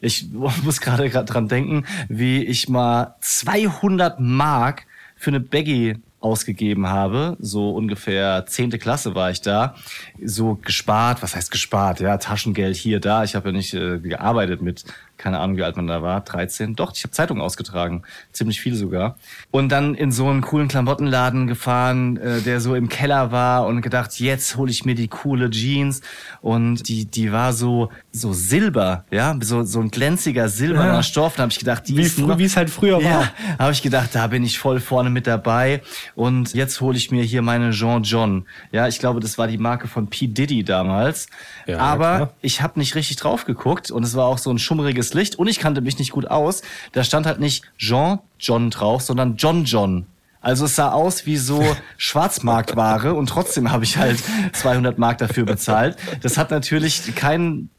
[0.00, 0.26] Ich
[0.62, 7.36] muss gerade gerade dran denken, wie ich mal 200 Mark für eine Baggy ausgegeben habe,
[7.40, 9.74] so ungefähr zehnte Klasse war ich da,
[10.22, 14.60] so gespart, was heißt gespart, ja, Taschengeld hier, da, ich habe ja nicht äh, gearbeitet
[14.60, 14.84] mit,
[15.16, 18.02] keine Ahnung, wie alt man da war, 13, doch, ich habe Zeitungen ausgetragen,
[18.32, 19.16] ziemlich viel sogar.
[19.50, 23.80] Und dann in so einen coolen Klamottenladen gefahren, äh, der so im Keller war und
[23.80, 26.02] gedacht, jetzt hole ich mir die coole Jeans.
[26.42, 31.02] Und die, die war so, so silber, ja, so, so ein glänziger silberner Ja.
[31.04, 33.28] Stoff, da habe ich gedacht, die Wie ist noch- wie es halt früher ja, war.
[33.58, 35.80] habe ich gedacht, da bin ich voll vorne mit dabei.
[36.16, 38.46] Und jetzt hole ich mir hier meine Jean John.
[38.72, 40.26] Ja, ich glaube, das war die Marke von P.
[40.26, 41.28] Diddy damals.
[41.66, 42.32] Ja, Aber klar.
[42.42, 45.46] ich habe nicht richtig drauf geguckt und es war auch so ein schummriges Licht und
[45.46, 46.62] ich kannte mich nicht gut aus.
[46.90, 50.06] Da stand halt nicht Jean John drauf, sondern John John.
[50.42, 51.62] Also es sah aus wie so
[51.96, 54.18] Schwarzmarktware und trotzdem habe ich halt
[54.52, 55.96] 200 Mark dafür bezahlt.
[56.22, 57.70] Das hat natürlich keinen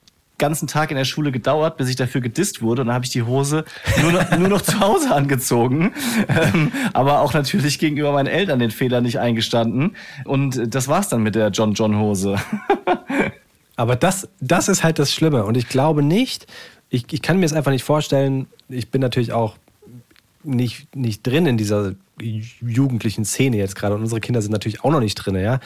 [0.41, 2.82] ganzen Tag in der Schule gedauert, bis ich dafür gedisst wurde.
[2.82, 3.63] Und dann habe ich die Hose
[4.01, 5.93] nur noch, nur noch zu Hause angezogen.
[6.27, 9.95] Ähm, aber auch natürlich gegenüber meinen Eltern den Fehler nicht eingestanden.
[10.25, 12.36] Und das war's dann mit der John John Hose.
[13.77, 15.45] Aber das, das ist halt das Schlimme.
[15.45, 16.47] Und ich glaube nicht,
[16.89, 19.56] ich, ich kann mir es einfach nicht vorstellen, ich bin natürlich auch
[20.43, 23.95] nicht, nicht drin in dieser jugendlichen Szene jetzt gerade.
[23.95, 25.60] Und unsere Kinder sind natürlich auch noch nicht drin, ja.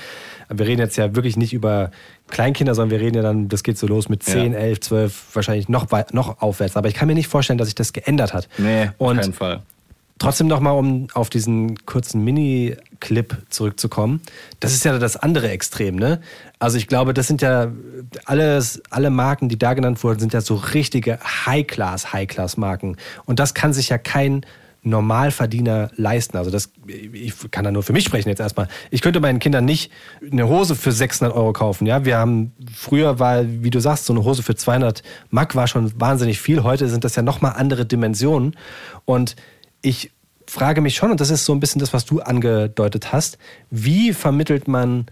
[0.48, 1.92] Aber wir reden jetzt ja wirklich nicht über
[2.30, 4.60] Kleinkinder, sondern wir reden ja dann, das geht so los mit 10, Ja.
[4.60, 6.78] 11, 12, wahrscheinlich noch, noch aufwärts.
[6.78, 8.48] Aber ich kann mir nicht vorstellen, dass sich das geändert hat.
[8.58, 9.64] Nee, auf keinen Fall.
[10.18, 14.22] Trotzdem nochmal, um auf diesen kurzen Mini-Clip zurückzukommen.
[14.62, 16.22] Das ist ja das andere Extrem, ne?
[16.58, 17.70] Also ich glaube, das sind ja
[18.24, 22.96] alles, alle Marken, die da genannt wurden, sind ja so richtige High-Class, High-Class-Marken.
[23.26, 24.46] Und das kann sich ja kein
[24.86, 26.38] Normalverdiener leisten.
[26.38, 28.68] Also das, ich kann da nur für mich sprechen jetzt erstmal.
[28.92, 29.92] Ich könnte meinen Kindern nicht
[30.32, 31.86] eine Hose für 600 Euro kaufen.
[31.88, 35.68] Ja, wir haben früher war, wie du sagst, so eine Hose für 200 Mark war
[35.68, 36.64] schon wahnsinnig viel.
[36.64, 38.56] Heute sind das ja nochmal andere Dimensionen.
[39.06, 39.36] Und
[39.82, 40.12] ich
[40.48, 43.40] frage mich schon, und das ist so ein bisschen das, was du angedeutet hast,
[43.72, 45.08] wie vermittelt man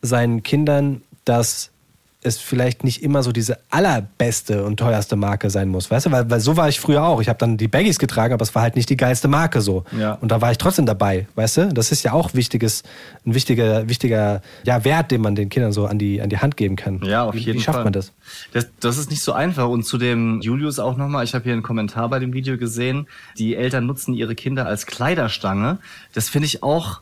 [0.00, 1.70] seinen Kindern, dass
[2.20, 6.10] es vielleicht nicht immer so diese allerbeste und teuerste Marke sein muss, weißt du?
[6.10, 7.20] Weil, weil so war ich früher auch.
[7.20, 9.84] Ich habe dann die Baggies getragen, aber es war halt nicht die geilste Marke so.
[9.96, 10.14] Ja.
[10.14, 11.68] Und da war ich trotzdem dabei, weißt du?
[11.68, 12.82] Das ist ja auch wichtiges,
[13.24, 16.56] ein wichtiger, wichtiger ja, Wert, den man den Kindern so an die, an die Hand
[16.56, 17.00] geben kann.
[17.04, 17.84] Ja, auf wie, jeden Wie schafft Fall.
[17.84, 18.12] man das?
[18.52, 18.66] das?
[18.80, 19.68] Das ist nicht so einfach.
[19.68, 23.06] Und zu dem Julius auch nochmal, ich habe hier einen Kommentar bei dem Video gesehen,
[23.38, 25.78] die Eltern nutzen ihre Kinder als Kleiderstange.
[26.14, 27.00] Das finde ich auch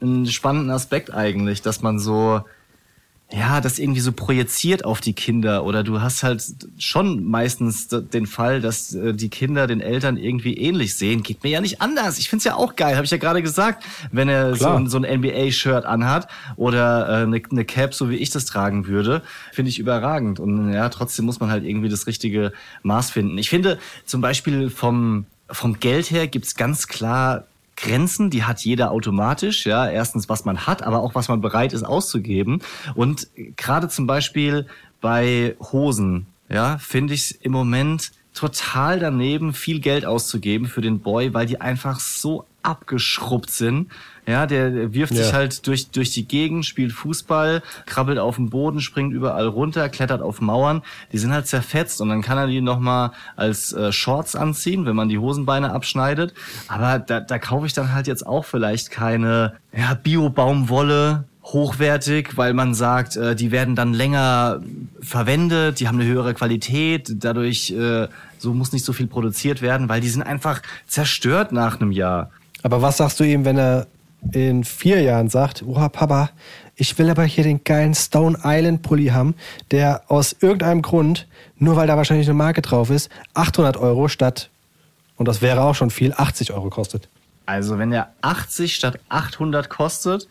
[0.00, 2.42] einen spannenden Aspekt eigentlich, dass man so,
[3.32, 6.44] ja, das irgendwie so projiziert auf die Kinder oder du hast halt
[6.78, 11.24] schon meistens den Fall, dass äh, die Kinder den Eltern irgendwie ähnlich sehen.
[11.24, 12.18] Geht mir ja nicht anders.
[12.18, 14.96] Ich find's ja auch geil, habe ich ja gerade gesagt, wenn er so, ein- so
[14.98, 19.70] ein NBA-Shirt anhat oder äh, eine, eine Cap, so wie ich das tragen würde, finde
[19.70, 20.38] ich überragend.
[20.38, 22.52] Und ja, trotzdem muss man halt irgendwie das richtige
[22.84, 23.36] Maß finden.
[23.38, 27.44] Ich finde zum Beispiel vom, vom Geld her gibt's ganz klar
[27.76, 29.88] Grenzen, die hat jeder automatisch, ja.
[29.88, 32.62] Erstens, was man hat, aber auch was man bereit ist auszugeben.
[32.94, 34.66] Und gerade zum Beispiel
[35.00, 41.32] bei Hosen, ja, finde ich im Moment total daneben, viel Geld auszugeben für den Boy,
[41.34, 43.90] weil die einfach so abgeschrubbt sind.
[44.28, 45.22] Ja, der, wirft Ja.
[45.22, 49.88] sich halt durch, durch die Gegend, spielt Fußball, krabbelt auf dem Boden, springt überall runter,
[49.88, 50.82] klettert auf Mauern.
[51.12, 54.96] Die sind halt zerfetzt und dann kann er die nochmal als äh, Shorts anziehen, wenn
[54.96, 56.34] man die Hosenbeine abschneidet.
[56.66, 62.54] Aber da, da kaufe ich dann halt jetzt auch vielleicht keine ja, Bio-Baumwolle, hochwertig, weil
[62.54, 64.60] man sagt, äh, die werden dann länger
[65.00, 68.08] verwendet, die haben eine höhere Qualität, dadurch äh,
[68.38, 72.30] so muss nicht so viel produziert werden, weil die sind einfach zerstört nach einem Jahr.
[72.64, 73.86] Aber was sagst du ihm, wenn er
[74.32, 76.30] in vier Jahren sagt, oh Papa,
[76.74, 79.34] ich will aber hier den geilen Stone Island Pulli haben,
[79.70, 81.26] der aus irgendeinem Grund,
[81.58, 84.50] nur weil da wahrscheinlich eine Marke drauf ist, 800 Euro statt,
[85.16, 87.08] und das wäre auch schon viel, 80 Euro kostet.
[87.46, 90.28] Also wenn er 80 statt 800 kostet,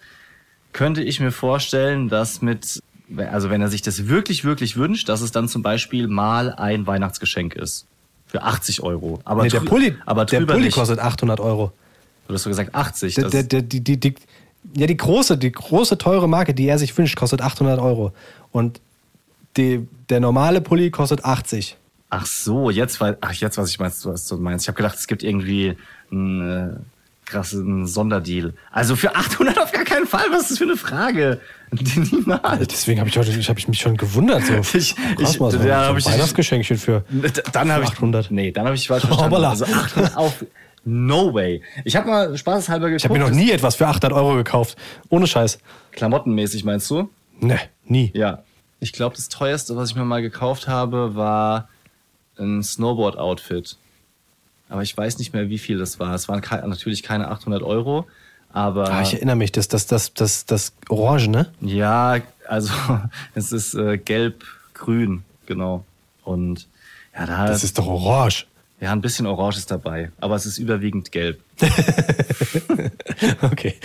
[0.73, 2.83] könnte ich mir vorstellen, dass mit,
[3.31, 6.85] also wenn er sich das wirklich, wirklich wünscht, dass es dann zum Beispiel mal ein
[6.85, 7.85] Weihnachtsgeschenk ist.
[8.27, 9.21] Für 80 Euro.
[9.23, 10.75] Aber, Nee, der Pulli, aber der Pulli nicht.
[10.75, 11.71] kostet 800 Euro.
[12.27, 13.15] Du hast so gesagt 80.
[13.15, 14.15] Der, der, der, die, die, die,
[14.75, 18.13] ja, die große, die große teure Marke, die er sich wünscht, kostet 800 Euro.
[18.51, 18.81] Und
[19.57, 21.77] die, der normale Pulli kostet 80.
[22.09, 24.65] Ach so, jetzt ach jetzt weiß ich meinst, was du meinst.
[24.65, 25.75] Ich habe gedacht, es gibt irgendwie
[26.11, 26.79] einen äh,
[27.25, 28.53] krassen Sonderdeal.
[28.71, 30.25] Also für 800 auf gar keinen Fall.
[30.31, 31.39] Was ist das für eine Frage?
[31.71, 32.67] Niemals.
[32.67, 34.43] Deswegen habe ich, heute- ich, hab ich mich schon gewundert.
[34.45, 34.53] So.
[34.77, 37.03] Ich- ich- mal, so, ja, so hab ich- Weihnachtsgeschenkchen für.
[37.53, 38.31] Dann habe ich 800.
[38.31, 39.35] Nee, dann habe ich falsch verstanden.
[39.43, 40.45] Also 800 auf
[40.85, 41.61] No way.
[41.83, 43.01] Ich habe mal spaßeshalber geguckt.
[43.03, 44.77] Ich habe mir noch nie etwas für 800 Euro gekauft.
[45.09, 45.57] Ohne Scheiß.
[45.91, 47.09] Klamottenmäßig meinst du?
[47.39, 48.11] Ne, nie.
[48.13, 48.43] Ja.
[48.79, 51.69] Ich glaube, das teuerste, was ich mir mal gekauft habe, war
[52.37, 53.77] ein Snowboard-Outfit.
[54.69, 56.13] Aber ich weiß nicht mehr, wie viel das war.
[56.13, 58.05] Es waren kei- natürlich keine 800 Euro,
[58.51, 61.51] aber Ah, ich erinnere mich, das, das, das, das, das Orange, ne?
[61.61, 62.17] ja,
[62.47, 62.73] also
[63.35, 65.83] es ist äh, gelb-grün, genau.
[66.23, 66.67] Und
[67.17, 68.45] ja, da Das ist doch orange.
[68.79, 71.39] Ja ein bisschen Orange ist dabei, aber es ist überwiegend gelb.
[73.41, 73.75] Okay.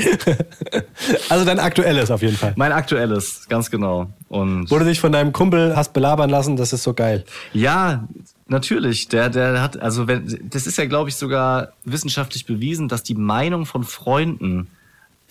[1.29, 2.53] Also dein aktuelles auf jeden Fall.
[2.57, 4.11] Mein aktuelles, ganz genau.
[4.29, 7.24] Und du dich von deinem Kumpel hast belabern lassen, das ist so geil.
[7.53, 8.09] Ja,
[8.48, 9.09] natürlich.
[9.09, 13.14] Der, der hat, also wenn, das ist ja, glaube ich, sogar wissenschaftlich bewiesen, dass die
[13.14, 14.68] Meinung von Freunden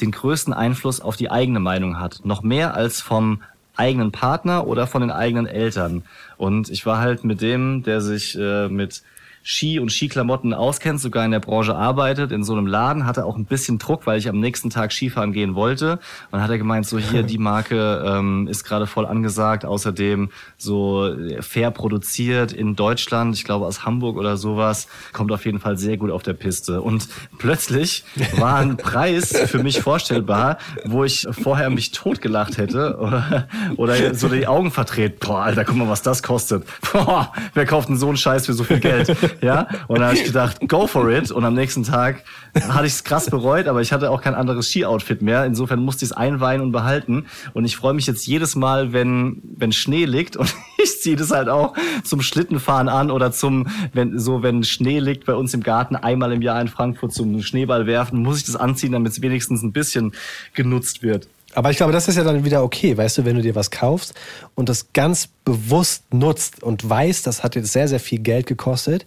[0.02, 2.22] den größten Einfluss auf die eigene Meinung hat.
[2.24, 3.42] Noch mehr als vom
[3.76, 6.04] eigenen Partner oder von den eigenen Eltern.
[6.38, 9.04] Und ich war halt mit dem, der sich äh, mit
[9.44, 13.36] Ski und Skiklamotten auskennt, sogar in der Branche arbeitet, in so einem Laden, hatte auch
[13.36, 16.00] ein bisschen Druck, weil ich am nächsten Tag Skifahren gehen wollte.
[16.32, 21.08] Und hat er gemeint, so hier, die Marke ähm, ist gerade voll angesagt, außerdem so
[21.08, 25.78] äh, fair produziert in Deutschland, ich glaube aus Hamburg oder sowas, kommt auf jeden Fall
[25.78, 26.82] sehr gut auf der Piste.
[26.82, 28.04] Und plötzlich
[28.38, 33.48] war ein Preis für mich vorstellbar, wo ich vorher mich totgelacht hätte oder,
[33.78, 35.20] oder so die Augen verdreht.
[35.20, 36.66] Boah, Alter, guck mal, was das kostet.
[36.92, 39.16] Boah, wer kauft denn so einen Scheiß für so viel Geld?
[39.42, 41.32] Ja, und dann habe ich gedacht, go for it.
[41.32, 42.24] Und am nächsten Tag
[42.70, 45.46] hatte ich es krass bereut, aber ich hatte auch kein anderes Ski-Outfit mehr.
[45.46, 47.26] Insofern musste ich es einweihen und behalten.
[47.54, 51.32] Und ich freue mich jetzt jedes Mal, wenn, wenn Schnee liegt und ich ziehe das
[51.32, 55.64] halt auch zum Schlittenfahren an oder zum, wenn, so, wenn Schnee liegt bei uns im
[55.64, 59.22] Garten einmal im Jahr in Frankfurt zum Schneeball werfen, muss ich das anziehen, damit es
[59.22, 60.14] wenigstens ein bisschen
[60.54, 61.28] genutzt wird.
[61.54, 63.72] Aber ich glaube, das ist ja dann wieder okay, weißt du, wenn du dir was
[63.72, 64.14] kaufst
[64.56, 69.06] und das ganz bewusst nutzt und weißt, das hat jetzt sehr, sehr viel Geld gekostet.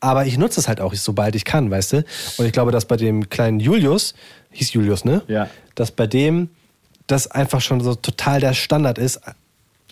[0.00, 2.04] Aber ich nutze es halt auch, sobald ich kann, weißt du?
[2.36, 4.14] Und ich glaube, dass bei dem kleinen Julius,
[4.50, 5.22] hieß Julius, ne?
[5.28, 5.48] Ja.
[5.74, 6.50] Dass bei dem
[7.06, 9.20] das einfach schon so total der Standard ist,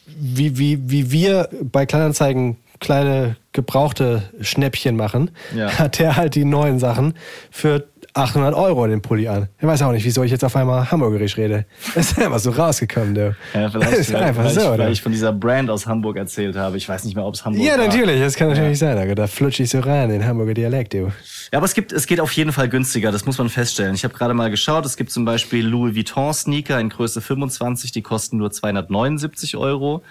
[0.06, 5.70] wie, wie, wie wir bei Kleinanzeigen kleine gebrauchte Schnäppchen machen, Ja.
[5.78, 7.14] hat der halt die neuen Sachen
[7.50, 9.48] für 800 Euro den Pulli an.
[9.60, 11.64] Ich weiß auch nicht, wieso ich jetzt auf einmal Hamburgerisch rede.
[11.94, 13.36] Das ist einfach so rausgekommen, du.
[13.54, 14.90] Ja, vielleicht, ist einfach so, weil oder?
[14.90, 16.76] ich von dieser Brand aus Hamburg erzählt habe.
[16.76, 17.86] Ich weiß nicht mehr, ob es Hamburg Ja, war.
[17.86, 18.96] natürlich, das kann natürlich sein.
[18.98, 21.12] aber Da flutsche ich so rein, den Hamburger Dialekt, du.
[21.52, 23.94] Ja, aber es gibt, es geht auf jeden Fall günstiger, das muss man feststellen.
[23.94, 27.92] Ich habe gerade mal geschaut, es gibt zum Beispiel Louis Vuitton Sneaker in Größe 25,
[27.92, 30.02] die kosten nur 279 Euro.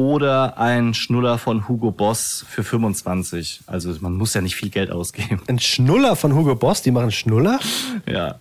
[0.00, 3.60] Oder ein Schnuller von Hugo Boss für 25.
[3.66, 5.42] Also man muss ja nicht viel Geld ausgeben.
[5.46, 7.60] Ein Schnuller von Hugo Boss, die machen Schnuller?
[8.10, 8.36] Ja.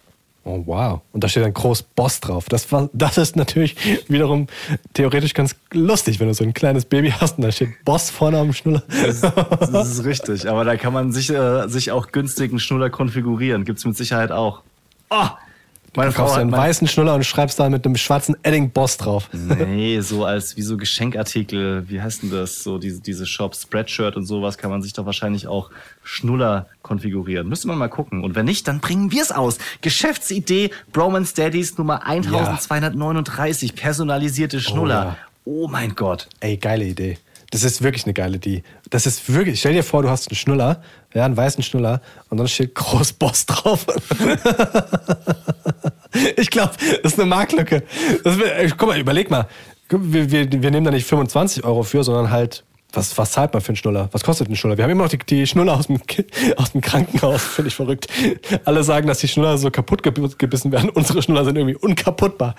[0.45, 1.01] Oh, wow.
[1.11, 2.45] Und da steht dann groß Boss drauf.
[2.47, 3.75] Das, war, das ist natürlich
[4.07, 4.47] wiederum
[4.93, 8.37] theoretisch ganz lustig, wenn du so ein kleines Baby hast und da steht Boss vorne
[8.37, 8.83] am Schnuller.
[8.87, 10.49] Das, das ist richtig.
[10.49, 13.65] Aber da kann man sich, äh, sich auch günstigen Schnuller konfigurieren.
[13.65, 14.61] Gibt's mit Sicherheit auch.
[15.09, 15.27] Oh,
[15.95, 18.97] meine Du kaufst hat einen weißen Schnuller und schreibst da mit einem schwarzen Edding Boss
[18.97, 19.30] drauf.
[19.34, 22.63] Nee, so als wie so Geschenkartikel, wie heißt denn das?
[22.63, 25.69] So diese, diese Shop, Spreadshirt und sowas kann man sich doch wahrscheinlich auch
[26.04, 27.47] Schnuller konfigurieren.
[27.47, 28.23] Müsste man mal gucken.
[28.23, 29.58] Und wenn nicht, dann bringen wir es aus.
[29.82, 35.17] Geschäftsidee Bromance Daddies Nummer 1239, personalisierte Schnuller.
[35.45, 36.28] Oh, mein Gott.
[36.41, 37.17] Ey, geile Idee.
[37.52, 38.63] Das ist wirklich eine geile Idee.
[38.89, 42.37] Das ist wirklich, stell dir vor, du hast einen Schnuller, ja, einen weißen Schnuller und
[42.37, 43.85] dann steht groß Boss drauf.
[46.37, 46.71] ich glaube,
[47.03, 47.83] das ist eine Marktlücke.
[48.23, 48.37] Das,
[48.77, 49.47] guck mal, überleg mal.
[49.89, 53.61] Wir, wir, wir nehmen da nicht 25 Euro für, sondern halt, was, was zahlt man
[53.61, 54.09] für einen Schnuller?
[54.11, 54.77] Was kostet ein Schnuller?
[54.77, 55.99] Wir haben immer noch die, die Schnuller aus dem,
[56.57, 57.43] aus dem Krankenhaus.
[57.55, 58.07] Finde ich verrückt.
[58.65, 60.89] Alle sagen, dass die Schnuller so kaputt geb- gebissen werden.
[60.93, 62.55] Unsere Schnuller sind irgendwie unkaputtbar.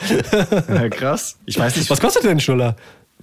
[0.68, 1.36] Ja, krass.
[1.46, 2.76] Ich weiß nicht, Was kostet denn ein Schnuller?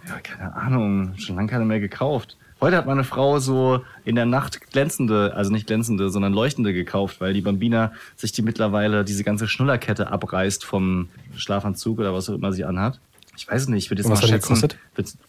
[0.07, 2.37] Ja, keine Ahnung, schon lange keine mehr gekauft.
[2.59, 7.21] Heute hat meine Frau so in der Nacht glänzende, also nicht glänzende, sondern leuchtende gekauft,
[7.21, 12.33] weil die Bambina sich die mittlerweile diese ganze Schnullerkette abreißt vom Schlafanzug oder was auch
[12.33, 12.99] immer sie anhat.
[13.37, 14.69] Ich weiß es nicht, ich würde jetzt was mal schätzen.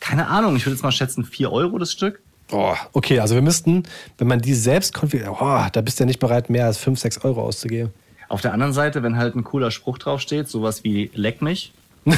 [0.00, 2.20] Keine Ahnung, ich würde jetzt mal schätzen, 4 Euro das Stück.
[2.48, 2.78] Boah.
[2.94, 3.82] Okay, also wir müssten,
[4.16, 6.98] wenn man die selbst konfiguriert, oh, da bist du ja nicht bereit, mehr als 5,
[6.98, 7.92] 6 Euro auszugeben.
[8.30, 11.74] Auf der anderen Seite, wenn halt ein cooler Spruch draufsteht, sowas wie leck mich,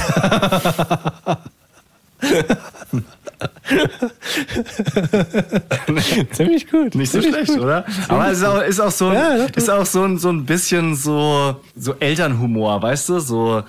[6.32, 6.94] Ziemlich gut.
[6.94, 7.60] Nicht so schlecht, gut.
[7.60, 7.84] oder?
[8.08, 10.44] Aber es ist auch, ist auch so, ein, Ja, ist auch so ein, so ein
[10.44, 13.20] bisschen so, so Elternhumor, weißt du?
[13.20, 13.62] So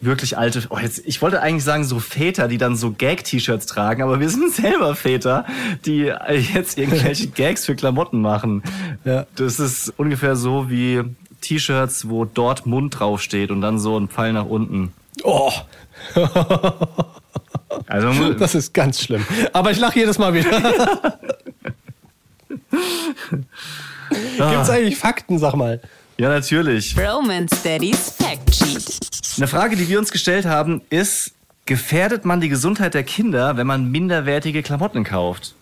[0.00, 4.02] wirklich alte, oh jetzt, ich wollte eigentlich sagen so Väter, die dann so Gag-T-Shirts tragen,
[4.02, 5.44] aber wir sind selber Väter,
[5.86, 6.12] die
[6.52, 8.62] jetzt irgendwelche Gags für Klamotten machen.
[9.04, 9.26] Ja.
[9.36, 11.02] Das ist ungefähr so wie
[11.40, 14.92] T-Shirts, wo dort Mund draufsteht und dann so ein Pfeil nach unten.
[15.22, 15.52] Oh,
[17.86, 19.24] Also das ist ganz schlimm.
[19.52, 20.50] Aber ich lache jedes Mal wieder.
[24.10, 25.80] Gibt's eigentlich Fakten, sag mal?
[26.18, 26.96] ja natürlich.
[26.96, 29.00] Romance Daddy's Fact Sheet.
[29.38, 31.32] Eine Frage, die wir uns gestellt haben, ist,
[31.66, 35.54] gefährdet man die Gesundheit der Kinder, wenn man minderwertige Klamotten kauft?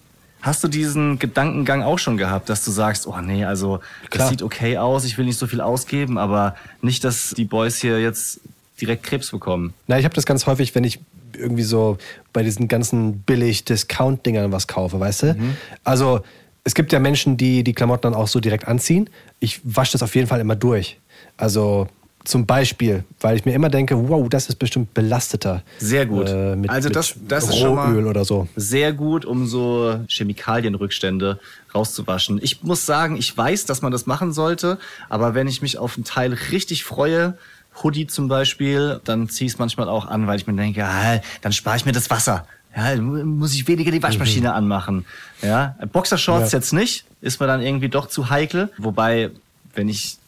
[0.42, 4.28] Hast du diesen Gedankengang auch schon gehabt, dass du sagst, oh nee, also das Klar.
[4.28, 8.00] sieht okay aus, ich will nicht so viel ausgeben, aber nicht, dass die Boys hier
[8.00, 8.40] jetzt
[8.80, 9.74] direkt Krebs bekommen.
[9.86, 10.98] Na, ich habe das ganz häufig, wenn ich
[11.36, 11.98] irgendwie so
[12.32, 15.36] bei diesen ganzen Billig-Discount-Dingern was kaufe, weißt du?
[15.84, 16.20] Also,
[16.64, 19.08] es gibt ja Menschen, die die Klamotten dann auch so direkt anziehen.
[19.40, 20.98] Ich wasche das auf jeden Fall immer durch.
[21.36, 21.88] Also,
[22.24, 25.62] zum Beispiel, weil ich mir immer denke, wow, das ist bestimmt belasteter.
[25.78, 26.28] Sehr gut.
[26.28, 28.46] Äh, mit, also das, das ist schon mal oder so.
[28.56, 31.40] sehr gut, um so Chemikalienrückstände
[31.74, 32.38] rauszuwaschen.
[32.42, 35.96] Ich muss sagen, ich weiß, dass man das machen sollte, aber wenn ich mich auf
[35.96, 37.38] einen Teil richtig freue,
[37.82, 41.20] Hoodie zum Beispiel, dann ziehe ich es manchmal auch an, weil ich mir denke, ah,
[41.42, 42.46] dann spare ich mir das Wasser.
[42.76, 45.04] Ja, dann muss ich weniger die Waschmaschine anmachen.
[45.42, 46.58] Ja, Boxershorts Ja.
[46.58, 48.70] jetzt nicht, ist mir dann irgendwie doch zu heikel.
[48.78, 49.30] Wobei,
[49.74, 50.18] wenn ich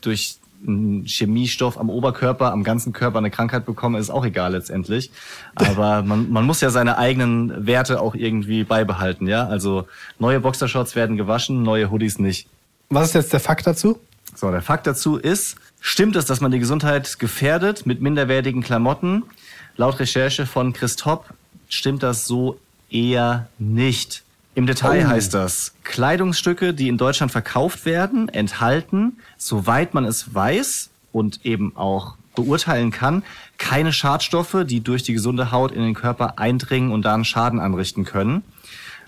[0.00, 5.10] durch einen Chemiestoff am Oberkörper, am ganzen Körper eine Krankheit bekomme, ist auch egal letztendlich.
[5.54, 9.46] Aber man, man muss ja seine eigenen Werte auch irgendwie beibehalten, ja.
[9.46, 9.86] Also
[10.18, 12.48] neue Boxershorts werden gewaschen, neue Hoodies nicht.
[12.90, 13.98] Was ist jetzt der Fakt dazu?
[14.34, 19.24] So, der Fakt dazu ist, stimmt es, dass man die Gesundheit gefährdet mit minderwertigen Klamotten?
[19.76, 21.26] Laut Recherche von Christop
[21.68, 22.58] stimmt das so
[22.90, 24.22] eher nicht.
[24.54, 25.08] Im Detail Oh.
[25.08, 31.76] heißt das, Kleidungsstücke, die in Deutschland verkauft werden, enthalten, soweit man es weiß und eben
[31.76, 33.22] auch beurteilen kann,
[33.56, 38.04] keine Schadstoffe, die durch die gesunde Haut in den Körper eindringen und dann Schaden anrichten
[38.04, 38.42] können.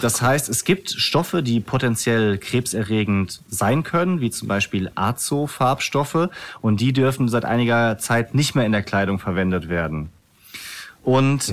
[0.01, 6.29] Das heißt, es gibt Stoffe, die potenziell krebserregend sein können, wie zum Beispiel Azo-Farbstoffe,
[6.61, 10.11] und die dürfen seit einiger Zeit nicht mehr in der Kleidung verwendet werden.
[11.03, 11.53] Und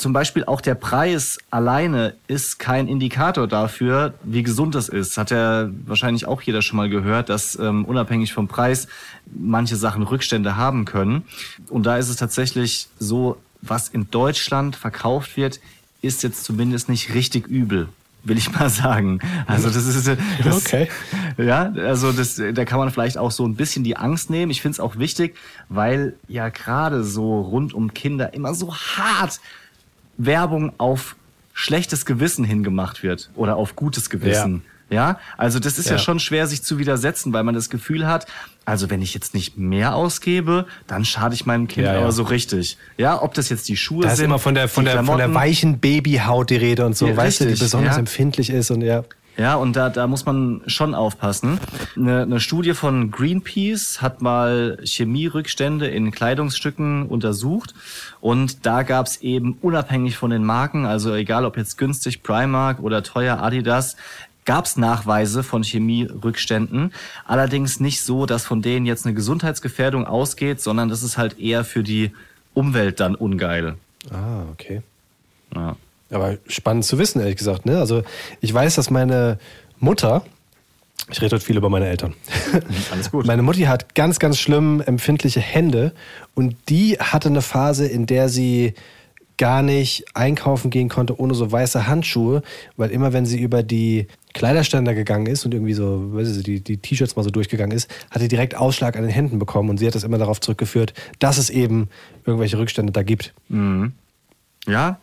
[0.00, 5.18] zum Beispiel auch der Preis alleine ist kein Indikator dafür, wie gesund es ist.
[5.18, 8.88] Hat ja wahrscheinlich auch jeder schon mal gehört, dass ähm, unabhängig vom Preis
[9.26, 11.24] manche Sachen Rückstände haben können.
[11.68, 15.60] Und da ist es tatsächlich so, was in Deutschland verkauft wird,
[16.02, 17.88] ist jetzt zumindest nicht richtig übel.
[18.22, 19.20] will ich mal sagen.
[19.46, 20.88] Also das ist das, Okay.
[21.38, 24.50] Ja, also das, da kann man vielleicht auch so ein bisschen die Angst nehmen.
[24.50, 25.36] Ich finde es auch wichtig,
[25.68, 29.40] weil ja gerade so rund um Kinder immer so hart
[30.18, 31.16] Werbung auf
[31.54, 34.62] schlechtes Gewissen hingemacht wird oder auf gutes Gewissen.
[34.90, 35.92] Ja, also das ist ja.
[35.92, 35.98] Ja.
[35.98, 38.26] schon schwer, sich zu widersetzen, weil man das Gefühl hat,
[38.64, 42.00] also wenn ich jetzt nicht mehr ausgebe, dann schade ich meinem Kind Ja, ja.
[42.00, 42.76] aber so richtig.
[42.98, 45.18] Ja, ob das jetzt die Schuhe Da ist sind, immer von der, von der, von
[45.18, 48.00] der weichen Babyhaut die Rede und so, Ja, weißt du, die richtig, besonders ja.
[48.00, 49.04] empfindlich ist und ja.
[49.36, 51.60] Ja, und da, da muss man schon aufpassen.
[51.96, 57.74] Eine, eine Studie von Greenpeace hat mal Chemierückstände in Kleidungsstücken untersucht
[58.20, 62.80] und da gab es eben unabhängig von den Marken, also egal ob jetzt günstig Primark
[62.80, 63.96] oder teuer Adidas,
[64.50, 66.92] gab es Nachweise von Chemierückständen.
[67.24, 71.62] Allerdings nicht so, dass von denen jetzt eine Gesundheitsgefährdung ausgeht, sondern das ist halt eher
[71.62, 72.10] für die
[72.52, 73.76] Umwelt dann ungeil.
[74.10, 74.82] Ah, okay.
[75.54, 75.76] Ja.
[76.10, 77.64] Aber spannend zu wissen, ehrlich gesagt.
[77.64, 77.78] Ne?
[77.78, 78.02] Also
[78.40, 79.38] ich weiß, dass meine
[79.78, 80.24] Mutter,
[81.08, 82.14] ich rede heute viel über meine Eltern.
[82.90, 83.26] Alles gut.
[83.28, 85.92] Meine Mutti hat ganz, ganz schlimm empfindliche Hände
[86.34, 88.74] und die hatte eine Phase, in der sie
[89.40, 92.42] gar nicht einkaufen gehen konnte ohne so weiße Handschuhe,
[92.76, 96.60] weil immer wenn sie über die Kleiderständer gegangen ist und irgendwie so, weiß ich, die,
[96.60, 99.78] die T-Shirts mal so durchgegangen ist, hat sie direkt Ausschlag an den Händen bekommen und
[99.78, 101.88] sie hat das immer darauf zurückgeführt, dass es eben
[102.24, 103.32] irgendwelche Rückstände da gibt.
[104.66, 104.98] ja,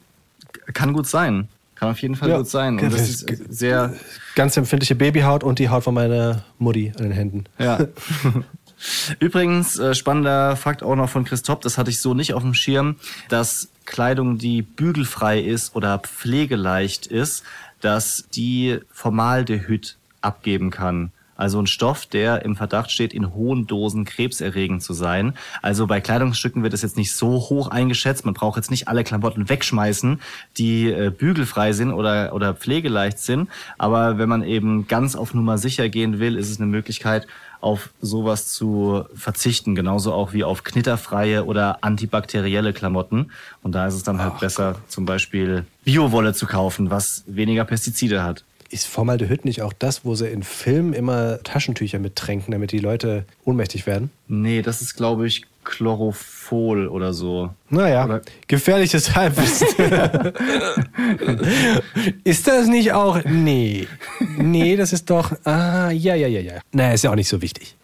[0.74, 1.48] kann gut sein.
[1.76, 2.38] Kann auf jeden Fall Ja.
[2.38, 2.80] gut sein.
[2.80, 3.94] Und das ist sehr,
[4.36, 7.44] Ganz empfindliche Babyhaut und die Haut von meiner Mutti an den Händen.
[7.60, 7.80] Ja.
[9.20, 12.54] Übrigens, äh, spannender Fakt auch noch von Christoph, das hatte ich so nicht auf dem
[12.54, 12.96] Schirm,
[13.30, 17.44] dass Kleidung, die bügelfrei ist oder pflegeleicht ist,
[17.88, 21.14] dass die Formaldehyd abgeben kann.
[21.38, 25.36] Also ein Stoff, der im Verdacht steht, in hohen Dosen krebserregend zu sein.
[25.62, 28.26] Also bei Kleidungsstücken wird es jetzt nicht so hoch eingeschätzt.
[28.26, 30.20] Man braucht jetzt nicht alle Klamotten wegschmeißen,
[30.58, 33.50] die äh, bügelfrei sind oder, oder pflegeleicht sind.
[33.78, 37.26] Aber wenn man eben ganz auf Nummer sicher gehen will, ist es eine Möglichkeit,
[37.62, 39.76] auf sowas zu verzichten.
[39.76, 43.32] Genauso auch wie auf knitterfreie oder antibakterielle Klamotten.
[43.64, 48.22] Und da ist es dann halt besser, zum Beispiel Biowolle zu kaufen, was weniger Pestizide
[48.22, 48.44] hat.
[48.70, 53.24] Ist Formaldehyd nicht auch das, wo sie in Filmen immer Taschentücher mittränken, damit die Leute
[53.46, 54.12] ohnmächtig werden?
[54.28, 57.52] Nee, das ist, glaube ich, Chlorophyll oder so.
[57.70, 59.68] Naja, Oder- gefährliches Halbwissen.
[62.26, 63.24] ist das nicht auch?
[63.24, 63.88] Nee.
[64.38, 65.32] Nee, das ist doch.
[65.46, 66.60] Ah, ja, ja, ja, ja.
[66.74, 67.78] Naja, ist ja auch nicht so wichtig.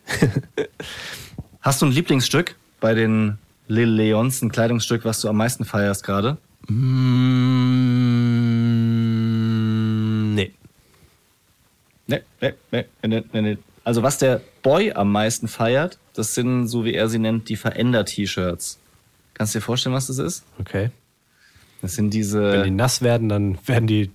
[1.62, 3.38] Hast du ein Lieblingsstück bei den
[3.70, 6.38] Lil Leons, ein Kleidungsstück, was du am meisten feierst gerade?
[6.68, 7.54] Mm,
[10.36, 10.52] nee.
[12.08, 13.58] Nee, nee, nee, nee, nee, nee.
[13.84, 17.58] Also was der Boy am meisten feiert, das sind, so wie er sie nennt, die
[17.58, 18.80] Veränder-T-Shirts.
[19.34, 20.44] Kannst du dir vorstellen, was das ist?
[20.60, 20.92] Okay.
[21.82, 22.66] Das sind Wenn die diese...
[22.72, 24.12] nass werden, dann werden die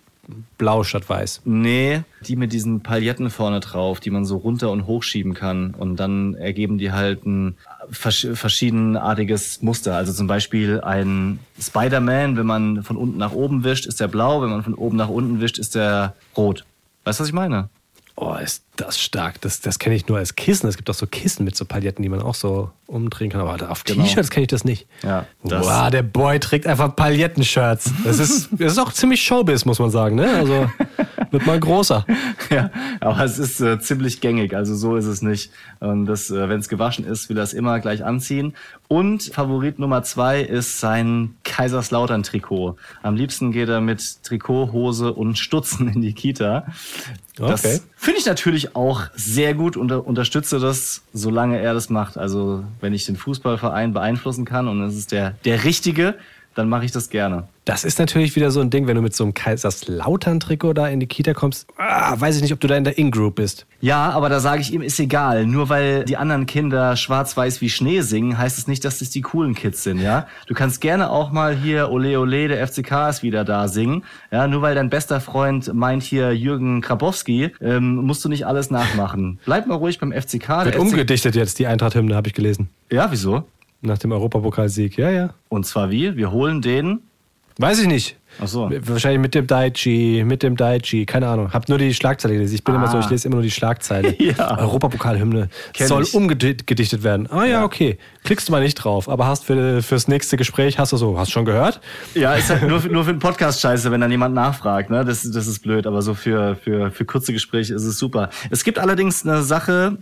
[0.57, 1.43] blau statt weiß.
[1.45, 5.75] Nee, die mit diesen Pailletten vorne drauf, die man so runter und hochschieben kann.
[5.75, 7.57] Und dann ergeben die halt ein
[7.91, 9.97] versch verschiedenartiges Muster.
[9.97, 14.43] Also zum Beispiel ein Spider-Man, wenn man von unten nach oben wischt, ist der blau.
[14.43, 16.65] Wenn man von oben nach unten wischt, ist der rot.
[17.05, 17.69] Weißt du, was ich meine?
[18.21, 19.41] Oh, ist das stark.
[19.43, 20.69] Das, das kenne ich nur als Kissen.
[20.69, 23.41] Es gibt auch so Kissen mit so Pailletten, die man auch so umdrehen kann.
[23.41, 24.03] Aber auf Genau.
[24.03, 24.89] T-Shirts kenne ich das nicht.
[25.05, 27.93] Ja, das- wow, der Boy trägt einfach Pailletten-Shirts.
[28.05, 30.17] Das ist, das ist auch ziemlich Showbiz, muss man sagen.
[30.17, 30.29] Ne?
[30.35, 30.69] Also
[31.31, 32.05] wird mal größer.
[32.51, 35.51] Ja, aber es ist äh, ziemlich gängig, also so ist es nicht.
[35.81, 38.55] Und das, äh, wenn es gewaschen ist, will er es immer gleich anziehen.
[38.89, 42.77] Und Favorit Nummer zwei ist sein Kaiserslautern-Trikot.
[43.03, 46.65] Am liebsten geht er mit Trikot, Hose und Stutzen in die Kita.
[47.39, 47.81] Das Okay.
[47.97, 52.19] finde ich natürlich auch sehr gut und unterstütze das, solange er das macht.
[52.19, 56.17] Also wenn ich den Fußballverein beeinflussen kann und es ist der, der Richtige,
[56.59, 57.45] dann mache ich das gerne.
[57.65, 61.01] Das ist natürlich wieder so ein Ding, wenn du mit so einem Kaiserslautern-Trikot da in
[61.01, 61.69] die Kita kommst.
[61.77, 63.67] Ah, weiß ich nicht, ob du da in der In-Group bist.
[63.81, 65.47] Ja, aber da sage ich ihm, ist egal.
[65.47, 69.21] Nur weil die anderen Kinder schwarz-weiß wie Schnee singen, heißt es nicht, dass das die
[69.21, 70.27] coolen Kids sind, ja?
[70.47, 74.03] Du kannst gerne auch mal hier Ole Ole, der FCK ist wieder da singen.
[74.33, 78.71] Ja, nur weil dein bester Freund meint hier Jürgen Krabowski, ähm, musst du nicht alles
[78.71, 79.39] nachmachen.
[79.45, 80.65] Bleib mal ruhig beim FCK.
[80.65, 82.71] Wird der FC umgedichtet jetzt, die Eintracht-Hymne, habe ich gelesen.
[82.91, 83.45] Ja, wieso?
[83.81, 84.97] Nach dem Europapokalsieg.
[84.99, 85.35] Ja, ja.
[85.49, 86.17] Und zwar wie?
[86.17, 87.01] Wir holen den.
[87.59, 88.17] Weiß ich nicht.
[88.41, 88.71] Ach so.
[88.71, 91.53] Wahrscheinlich mit dem Daichi, mit dem Daichi, keine Ahnung.
[91.53, 92.55] Hab nur die Schlagzeile gelesen.
[92.55, 94.15] Ich bin immer so, ich lese immer nur die Schlagzeile.
[94.29, 94.59] Ja.
[94.59, 96.15] Europapokalhymne soll ich.
[96.15, 97.29] umgedichtet werden.
[97.31, 97.99] Ah ja, okay.
[98.25, 101.29] Klickst du mal nicht drauf, aber hast für, fürs nächste Gespräch, hast du so, hast
[101.29, 101.81] du schon gehört?
[102.15, 104.91] Ja, ist halt nur, nur für den Podcast scheiße, wenn dann jemand nachfragt.
[104.91, 105.05] Ne?
[105.05, 108.29] Das, das ist blöd, aber so für, für, für kurze Gespräche ist es super.
[108.51, 109.97] Es gibt allerdings eine Sache,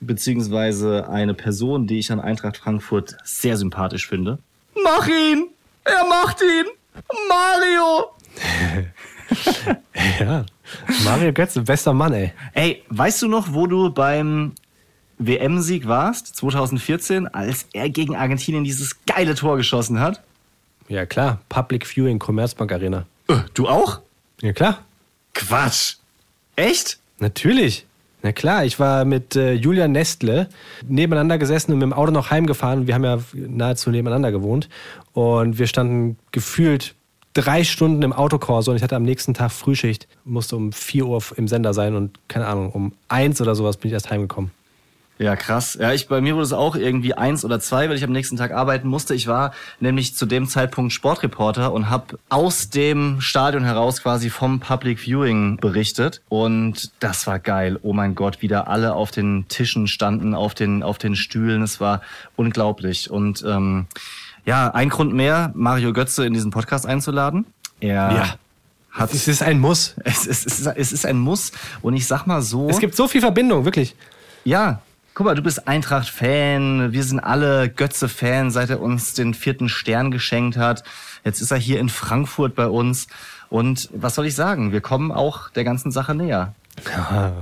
[0.00, 4.38] beziehungsweise eine Person, die ich an Eintracht Frankfurt sehr sympathisch finde.
[4.82, 5.48] Mach ihn!
[5.84, 6.66] Er macht ihn!
[7.28, 8.12] Mario!
[10.20, 10.44] Ja.
[11.04, 12.32] Mario Götze, bester Mann, ey.
[12.52, 14.52] Ey, weißt du noch, wo du beim
[15.18, 20.22] WM-Sieg warst, 2014, als er gegen Argentinien dieses geile Tor geschossen hat?
[20.88, 21.40] Ja, klar.
[21.48, 23.06] Public Viewing, Commerzbank Arena.
[23.28, 24.00] Äh, Du auch?
[24.42, 24.84] Ja, klar.
[25.34, 25.94] Quatsch.
[26.56, 26.98] Echt?
[27.18, 27.86] Natürlich.
[28.22, 30.48] Na klar, ich war mit äh, Julia Nestle
[30.86, 32.86] nebeneinander gesessen und mit dem Auto noch heimgefahren.
[32.86, 34.68] Wir haben ja nahezu nebeneinander gewohnt.
[35.12, 36.94] Und wir standen gefühlt
[37.34, 41.22] drei Stunden im Autokorso und ich hatte am nächsten Tag Frühschicht, musste um 4 Uhr
[41.36, 44.50] im Sender sein und keine Ahnung, um eins oder sowas bin ich erst heimgekommen.
[45.18, 45.78] Ja, krass.
[45.80, 48.36] Ja, ich, bei mir wurde es auch irgendwie eins oder zwei, weil ich am nächsten
[48.36, 49.14] Tag arbeiten musste.
[49.14, 54.60] Ich war nämlich zu dem Zeitpunkt Sportreporter und habe aus dem Stadion heraus quasi vom
[54.60, 56.20] Public Viewing berichtet.
[56.28, 57.78] Und das war geil.
[57.82, 61.62] Oh mein Gott, wieder alle auf den Tischen standen, auf den, auf den Stühlen.
[61.62, 62.02] Es war
[62.36, 63.10] unglaublich.
[63.10, 63.86] Und ähm,
[64.44, 67.46] ja, ein Grund mehr, Mario Götze in diesen Podcast einzuladen.
[67.80, 68.34] Er Ja.
[68.90, 69.94] hat Es ist ein Muss.
[70.04, 71.52] es, es, es, ist, es ist ein Muss.
[71.80, 72.68] Und ich sag mal so.
[72.68, 73.96] Es gibt so viel Verbindung, wirklich.
[74.44, 74.82] Ja,
[75.16, 80.10] guck mal, du bist Eintracht-Fan, wir sind alle Götze-Fan, seit er uns den vierten Stern
[80.10, 80.84] geschenkt hat.
[81.24, 83.06] Jetzt ist er hier in Frankfurt bei uns.
[83.48, 84.72] Und was soll ich sagen?
[84.72, 86.54] Wir kommen auch der ganzen Sache näher.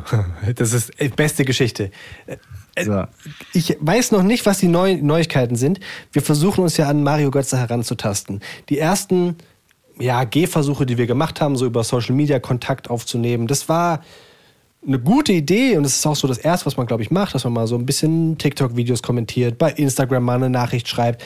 [0.54, 1.90] Das ist die beste Geschichte.
[2.80, 3.06] So.
[3.52, 5.80] Ich weiß noch nicht, was die Neu Neuigkeiten sind.
[6.12, 8.40] Wir versuchen uns ja an Mario Götze heranzutasten.
[8.68, 9.36] Die ersten
[9.98, 14.04] ja, Gehversuche, die wir gemacht haben, so über Social Media Kontakt aufzunehmen, das war
[14.86, 17.34] eine gute Idee und es ist auch so das Erste, was man, glaube ich, macht,
[17.34, 21.24] dass man mal so ein bisschen TikTok-Videos kommentiert, bei Instagram mal eine Nachricht schreibt.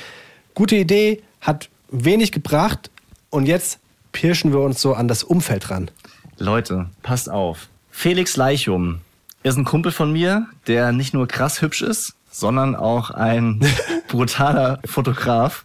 [0.54, 2.90] Gute Idee, hat wenig gebracht
[3.30, 3.78] und jetzt
[4.12, 5.90] pirschen wir uns so an das Umfeld ran.
[6.38, 7.68] Leute, passt auf.
[7.90, 9.00] Felix Leichum
[9.42, 13.60] ist ein Kumpel von mir, der nicht nur krass hübsch ist, sondern auch ein
[14.08, 15.64] brutaler Fotograf.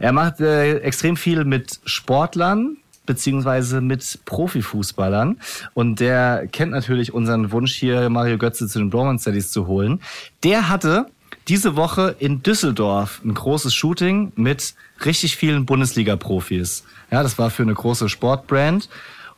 [0.00, 5.38] Er macht äh, extrem viel mit Sportlern beziehungsweise mit Profifußballern
[5.74, 10.00] und der kennt natürlich unseren Wunsch hier Mario Götze zu den Bromance Studies zu holen.
[10.44, 11.06] Der hatte
[11.48, 14.74] diese Woche in Düsseldorf ein großes Shooting mit
[15.04, 16.84] richtig vielen Bundesliga-Profis.
[17.10, 18.88] Ja, das war für eine große Sportbrand.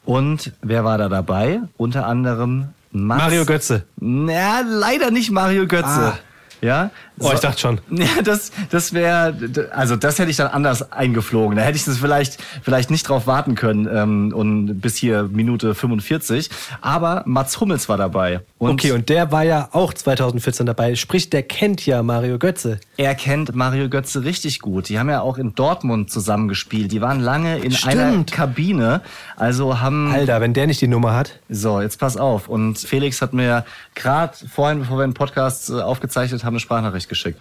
[0.05, 1.62] Und wer war da dabei?
[1.77, 3.23] Unter anderem Mats.
[3.23, 3.85] Mario Götze.
[3.99, 6.12] Na, leider nicht Mario Götze.
[6.12, 6.19] Ah.
[6.61, 6.91] Ja.
[7.21, 7.81] Oh, ich dachte schon.
[7.91, 9.35] Ja, das, das wäre,
[9.73, 11.57] also das hätte ich dann anders eingeflogen.
[11.57, 15.75] Da hätte ich das vielleicht, vielleicht nicht drauf warten können ähm, und bis hier Minute
[15.75, 16.51] 45.
[16.81, 18.41] Aber Mats Hummels war dabei.
[18.59, 20.97] Und okay, und der war ja auch 2014 dabei.
[20.97, 22.81] Sprich, der kennt ja Mario Götze.
[22.97, 24.89] er kennt Mario Götze richtig gut.
[24.89, 26.91] Die haben ja auch in Dortmund zusammengespielt.
[26.91, 28.33] Die waren lange in einer Stimmt.
[28.33, 29.03] Kabine.
[29.37, 31.39] Also haben Alter, wenn der nicht die Nummer hat.
[31.49, 32.49] So, jetzt pass auf.
[32.49, 37.04] Und Felix hat mir gerade vorhin, bevor wir den Podcast äh, aufgezeichnet haben, eine Sprachnachricht
[37.09, 37.41] geschickt.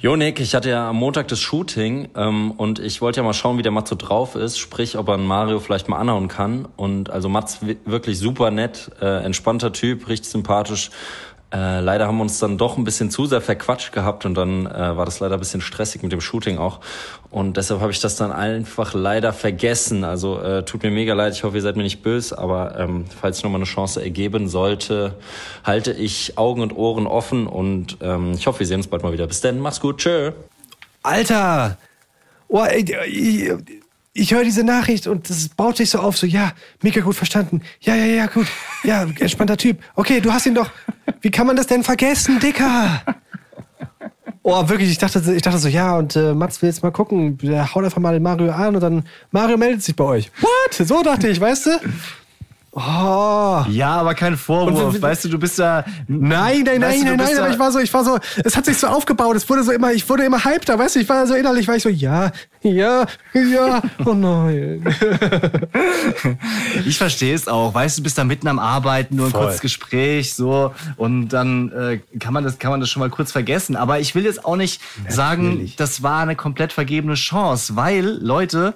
[0.00, 3.32] Jo, Nick, ich hatte ja am Montag das Shooting ähm, und ich wollte ja mal
[3.32, 6.28] schauen, wie der Mats so drauf ist, sprich, ob er einen Mario vielleicht mal anhauen
[6.28, 6.68] kann.
[6.76, 10.90] Und also Mats wi- wirklich super nett, äh, entspannter Typ, richtig sympathisch.
[11.54, 14.66] Äh, leider haben wir uns dann doch ein bisschen zu sehr verquatscht gehabt und dann
[14.66, 16.80] äh, war das leider ein bisschen stressig mit dem Shooting auch.
[17.30, 20.02] Und deshalb habe ich das dann einfach leider vergessen.
[20.02, 23.04] Also äh, tut mir mega leid, ich hoffe, ihr seid mir nicht böse, aber ähm,
[23.20, 25.14] falls nochmal eine Chance ergeben sollte,
[25.62, 29.12] halte ich Augen und Ohren offen und ähm, ich hoffe, wir sehen uns bald mal
[29.12, 29.28] wieder.
[29.28, 30.32] Bis dann, mach's gut, tschö.
[31.04, 31.78] Alter!
[32.48, 33.52] Oh, ey, ich,
[34.14, 36.52] ich höre diese Nachricht und das baut sich so auf, so, ja,
[36.82, 37.62] mega gut verstanden.
[37.80, 38.46] Ja, ja, ja, gut.
[38.84, 39.78] Ja, entspannter Typ.
[39.96, 40.70] Okay, du hast ihn doch.
[41.20, 43.02] Wie kann man das denn vergessen, Dicker?
[44.42, 47.38] Oh, wirklich, ich dachte, ich dachte so, ja, und äh, Mats will jetzt mal gucken.
[47.38, 50.30] Der haut einfach mal den Mario an und dann Mario meldet sich bei euch.
[50.40, 50.86] What?
[50.86, 51.70] So dachte ich, weißt du?
[52.76, 53.64] Oh.
[53.68, 54.94] Ja, aber kein Vorwurf.
[54.94, 55.84] Und- weißt du, du bist da.
[56.08, 58.64] Nein, nein, nein, du, nein, nein, aber ich war so, ich war so, es hat
[58.64, 61.24] sich so aufgebaut, es wurde so immer, ich wurde immer hypter, weißt du, ich war
[61.28, 64.84] so innerlich, war ich so, ja, ja, ja, oh nein.
[66.86, 67.74] Ich verstehe es auch.
[67.74, 69.42] Weißt du, du bist da mitten am Arbeiten, nur ein Voll.
[69.42, 70.74] kurzes Gespräch, so.
[70.96, 73.76] Und dann äh, kann, man das, kann man das schon mal kurz vergessen.
[73.76, 78.74] Aber ich will jetzt auch nicht sagen, das war eine komplett vergebene Chance, weil, Leute,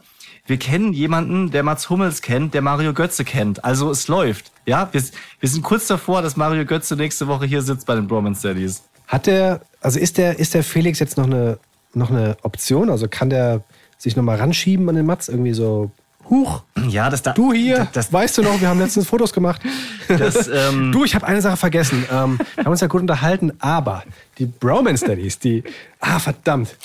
[0.49, 3.65] wir kennen jemanden, der Mats Hummels kennt, der Mario Götze kennt.
[3.65, 4.51] Also es läuft.
[4.67, 5.03] Ja, wir,
[5.41, 8.83] wir sind kurz davor, dass Mario Götze nächste Woche hier sitzt bei den Bromance Daddies.
[9.07, 11.59] Hat der, also ist der, ist der Felix jetzt noch eine,
[11.93, 12.91] noch eine Option?
[12.91, 13.63] Also kann der
[13.99, 15.29] sich nochmal ranschieben an den Mats?
[15.29, 15.91] Irgendwie so,
[16.31, 17.33] huch, Ja, das da.
[17.33, 19.61] du hier, Das, weißt du noch, wir haben letztens Fotos gemacht.
[20.09, 22.05] Das, ähm, du, ich habe eine Sache vergessen.
[22.11, 24.05] Ähm, wir haben uns ja gut unterhalten, aber
[24.39, 25.65] die Bromance Daddies, die,
[26.01, 26.77] ah, verdammt.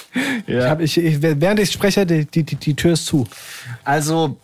[0.48, 3.28] Ich hab, ich, ich, während ich spreche, die, die, die, die Tür ist zu.
[3.84, 4.38] Also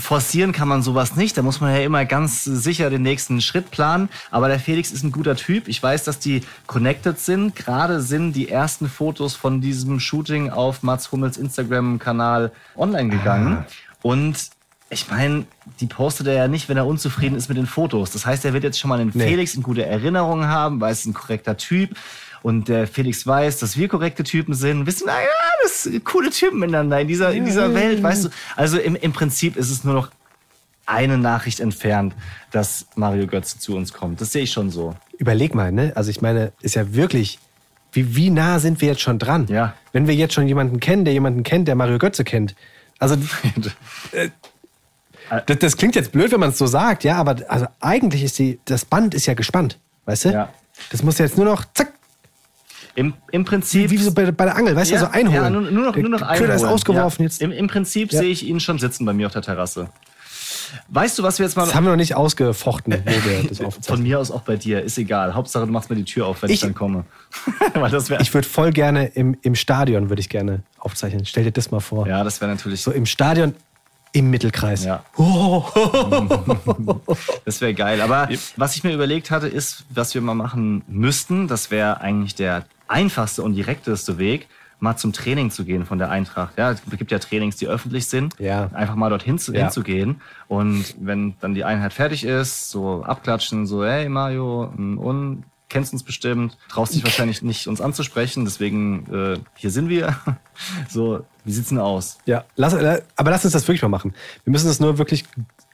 [0.00, 1.36] forcieren kann man sowas nicht.
[1.36, 4.08] Da muss man ja immer ganz sicher den nächsten Schritt planen.
[4.30, 5.68] Aber der Felix ist ein guter Typ.
[5.68, 7.54] Ich weiß, dass die connected sind.
[7.54, 13.64] Gerade sind die ersten Fotos von diesem Shooting auf Mats Hummels Instagram-Kanal online gegangen.
[14.02, 14.50] Und
[14.90, 15.44] ich meine,
[15.80, 18.10] die postet er ja nicht, wenn er unzufrieden ist mit den Fotos.
[18.10, 19.28] Das heißt, er wird jetzt schon mal den Nee.
[19.28, 21.90] Felix in gute Erinnerungen haben, weil es ein korrekter Typ.
[22.42, 24.86] Und der Felix weiß, dass wir korrekte Typen sind.
[24.86, 25.28] Wissen, naja,
[25.62, 28.28] das sind coole Typen miteinander in dieser, in dieser Welt, weißt du.
[28.56, 30.10] Also im, im Prinzip ist es nur noch
[30.86, 32.14] eine Nachricht entfernt,
[32.50, 34.20] dass Mario Götze zu uns kommt.
[34.20, 34.96] Das sehe ich schon so.
[35.18, 35.92] Überleg mal, ne?
[35.94, 37.38] Also ich meine, ist ja wirklich,
[37.92, 39.46] wie, wie nah sind wir jetzt schon dran?
[39.48, 39.74] Ja.
[39.92, 42.56] Wenn wir jetzt schon jemanden kennen, der jemanden kennt, der Mario Götze kennt.
[43.00, 43.16] Also
[44.12, 44.28] äh,
[45.46, 48.38] das, das klingt jetzt blöd, wenn man es so sagt, ja, aber also eigentlich ist
[48.38, 50.28] die, das Band ist ja gespannt, weißt du?
[50.30, 50.52] Ja.
[50.90, 51.92] Das muss jetzt nur noch, zack,
[52.94, 53.90] Im, im Prinzip.
[53.90, 55.34] wie so bei, bei der Angel, weißt du, so einholen.
[55.34, 56.72] Ja, nur, nur noch, nur noch Köder ist einholen.
[56.72, 57.26] ausgeworfen ja.
[57.28, 57.40] jetzt.
[57.42, 58.20] Im, Im Prinzip Ja.
[58.20, 59.88] sehe ich ihn schon sitzen bei mir auf der Terrasse.
[60.88, 61.64] Weißt du, was wir jetzt mal.
[61.64, 64.82] Das haben wir noch nicht ausgefochten, wo wir das Von mir aus auch bei dir,
[64.82, 65.34] ist egal.
[65.34, 67.04] Hauptsache, du machst mir die Tür auf, wenn ich, Ich- dann komme.
[67.74, 68.22] Weil das wäre.
[68.22, 71.24] Ich würde voll gerne im, im Stadion, würde ich gerne aufzeichnen.
[71.24, 72.06] Stell dir das mal vor.
[72.06, 72.82] Ja, das wäre natürlich.
[72.82, 73.54] So im Stadion
[74.12, 74.84] im Mittelkreis.
[74.84, 75.04] Ja.
[75.16, 75.64] Oh.
[77.44, 78.00] Das wäre geil.
[78.00, 82.34] Aber was ich mir überlegt hatte, ist, was wir mal machen müssten, das wäre eigentlich
[82.34, 84.48] der einfachste und direkteste Weg,
[84.80, 86.56] mal zum Training zu gehen von der Eintracht.
[86.58, 88.34] Ja, es gibt ja Trainings, die öffentlich sind.
[88.38, 88.70] Ja.
[88.72, 89.62] Einfach mal dorthin zu, Ja.
[89.64, 90.20] hinzugehen.
[90.48, 95.92] Und wenn dann die Einheit fertig ist, so abklatschen, so, hey Mario, mm, und kennst
[95.92, 100.16] uns bestimmt, traust dich wahrscheinlich nicht, uns anzusprechen, deswegen äh, hier sind wir.
[100.90, 102.18] So, wie sieht's denn aus?
[102.26, 104.12] Ja, lass, aber lass uns das wirklich mal machen.
[104.44, 105.24] Wir müssen das nur wirklich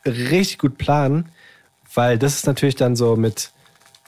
[0.04, 1.28] richtig gut planen,
[1.94, 3.50] weil das ist natürlich dann so mit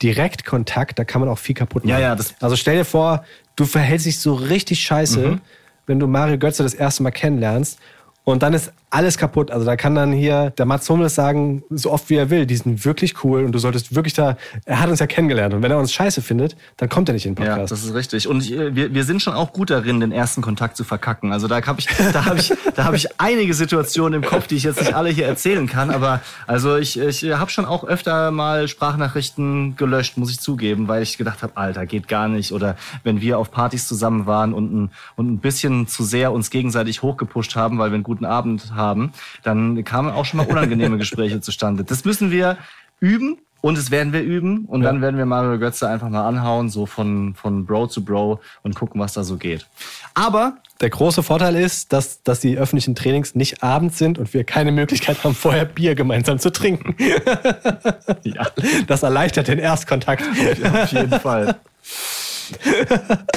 [0.03, 1.91] Direktkontakt, da kann man auch viel kaputt machen.
[1.91, 3.25] Ja, ja, das- also stell dir vor,
[3.59, 5.41] du verhältst dich so richtig scheiße, Mhm.
[5.87, 7.79] wenn du Mario Götze das erste Mal kennenlernst
[8.25, 9.51] und dann ist alles kaputt.
[9.51, 12.57] Also da kann dann hier der Mats Hummels sagen, so oft wie er will, die
[12.57, 15.71] sind wirklich cool und du solltest wirklich da, er hat uns ja kennengelernt und wenn
[15.71, 17.73] er uns scheiße findet, dann kommt er nicht in den Ja, Podcast.
[17.73, 18.29] das ist richtig.
[18.29, 21.33] Und äh, wir, wir sind schon auch gut darin, den ersten Kontakt zu verkacken.
[21.33, 24.57] Also da habe ich, da habe ich, da habe ich einige Situationen im Kopf, die
[24.57, 25.91] ich jetzt nicht alle hier erzählen kann.
[25.91, 31.03] Aber also ich, ich habe schon auch öfter mal Sprachnachrichten gelöscht, muss ich zugeben, weil
[31.03, 32.53] ich gedacht habe, Alter, geht gar nicht.
[32.53, 36.51] Oder wenn wir auf Partys zusammen waren und ein, und ein bisschen zu sehr uns
[36.51, 39.13] gegenseitig hochgepusht haben, weil wir einen guten Abend haben,
[39.43, 41.85] dann kamen auch schon mal unangenehme Gespräche zustande.
[41.85, 42.57] Das müssen wir
[43.01, 43.37] üben.
[43.61, 46.87] Und das werden wir üben und dann werden wir Mario Götze einfach mal anhauen, so
[46.87, 49.67] von, von Bro zu Bro und gucken, was da so geht.
[50.15, 54.45] Aber Der große Vorteil ist, dass, dass die öffentlichen Trainings nicht abends sind und wir
[54.45, 56.95] keine Möglichkeit haben, vorher Bier gemeinsam zu trinken.
[58.23, 58.47] ja,
[58.87, 60.23] Das erleichtert den Erstkontakt.
[60.23, 61.57] auf jeden Fall.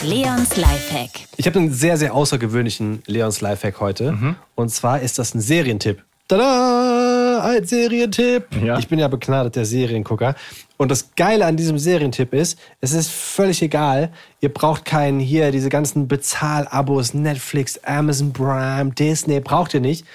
[0.03, 1.09] Leons Lifehack.
[1.37, 4.35] Ich habe einen sehr, sehr außergewöhnlichen Leons Lifehack heute.
[4.55, 6.03] Und zwar ist das ein Serientipp.
[6.27, 7.41] Tada!
[7.43, 8.45] Ein Serientipp!
[8.63, 8.79] Ja.
[8.79, 10.35] Ich bin ja begnadeter Seriengucker.
[10.77, 14.11] Und das Geile an diesem Serientipp ist, es ist völlig egal.
[14.39, 20.05] Ihr braucht keinen hier, diese ganzen Bezahlabos, Netflix, Amazon Prime, Disney, braucht ihr nicht.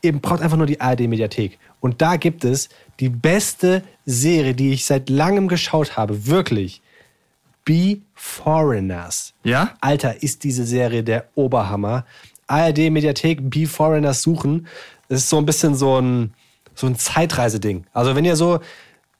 [0.00, 1.58] Ihr braucht einfach nur die ARD-Mediathek.
[1.80, 2.68] Und da gibt es
[3.00, 6.26] die beste Serie, die ich seit langem geschaut habe.
[6.26, 6.80] Wirklich.
[7.64, 9.34] Be Foreigners.
[9.42, 9.74] Ja?
[9.80, 12.06] Alter, ist diese Serie der Oberhammer.
[12.46, 14.68] ARD Mediathek Be Foreigners suchen.
[15.08, 16.32] Das ist so ein bisschen so ein,
[16.76, 17.84] so ein Zeitreiseding.
[17.92, 18.60] Also wenn ihr so,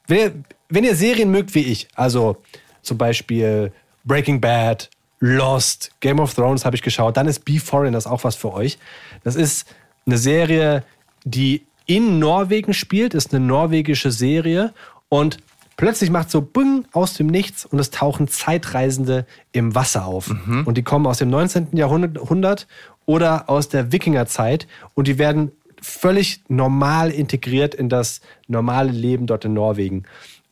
[0.07, 0.33] wenn ihr,
[0.69, 2.37] wenn ihr Serien mögt wie ich, also
[2.81, 3.73] zum Beispiel
[4.05, 4.89] Breaking Bad,
[5.19, 8.77] Lost, Game of Thrones habe ich geschaut, dann ist Be Foreigners auch was für euch.
[9.25, 9.67] Das ist
[10.05, 10.85] eine Serie,
[11.25, 14.73] die in Norwegen spielt, ist eine norwegische Serie
[15.09, 15.39] und
[15.83, 20.29] plötzlich macht so Bung aus dem Nichts und es tauchen Zeitreisende im Wasser auf.
[20.65, 21.67] Und die kommen aus dem 19.
[21.73, 22.67] Jahrhundert
[23.05, 29.43] oder aus der Wikingerzeit und die werden völlig normal integriert in das normale Leben dort
[29.43, 30.03] in Norwegen.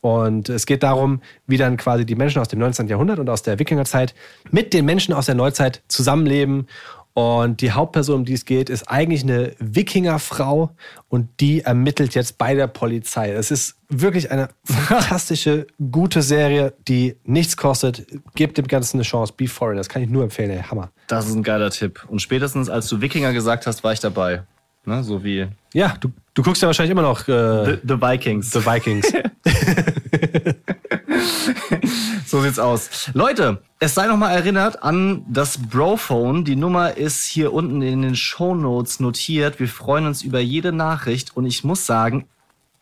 [0.02, 2.90] Und es geht darum, wie dann quasi die Menschen aus dem 19.
[2.90, 4.14] Jahrhundert und aus der Wikingerzeit
[4.50, 6.68] mit den Menschen aus der Neuzeit zusammenleben.
[7.14, 10.72] Und die Hauptperson, um die es geht, ist eigentlich eine Wikingerfrau
[11.10, 13.32] und die ermittelt jetzt bei der Polizei.
[13.32, 18.06] Es ist wirklich eine fantastische, gute Serie, die nichts kostet.
[18.36, 19.34] Gebt dem Ganzen eine Chance.
[19.36, 20.64] Be Foreign, das kann ich nur empfehlen, ey.
[20.64, 20.92] Hammer.
[21.08, 22.06] Das ist ein geiler Tipp.
[22.08, 24.44] Und spätestens als du Wikinger gesagt hast, war ich dabei.
[24.86, 25.04] Ne?
[25.04, 28.52] So wie Ja, du, du guckst ja wahrscheinlich immer noch äh, The, The Vikings.
[28.52, 29.12] The Vikings.
[32.26, 33.10] So sieht's aus.
[33.14, 36.46] Leute, es sei noch mal erinnert an das Brophone.
[36.46, 39.60] Die Nummer ist hier unten in den Shownotes notiert.
[39.60, 42.28] Wir freuen uns über jede Nachricht und ich muss sagen,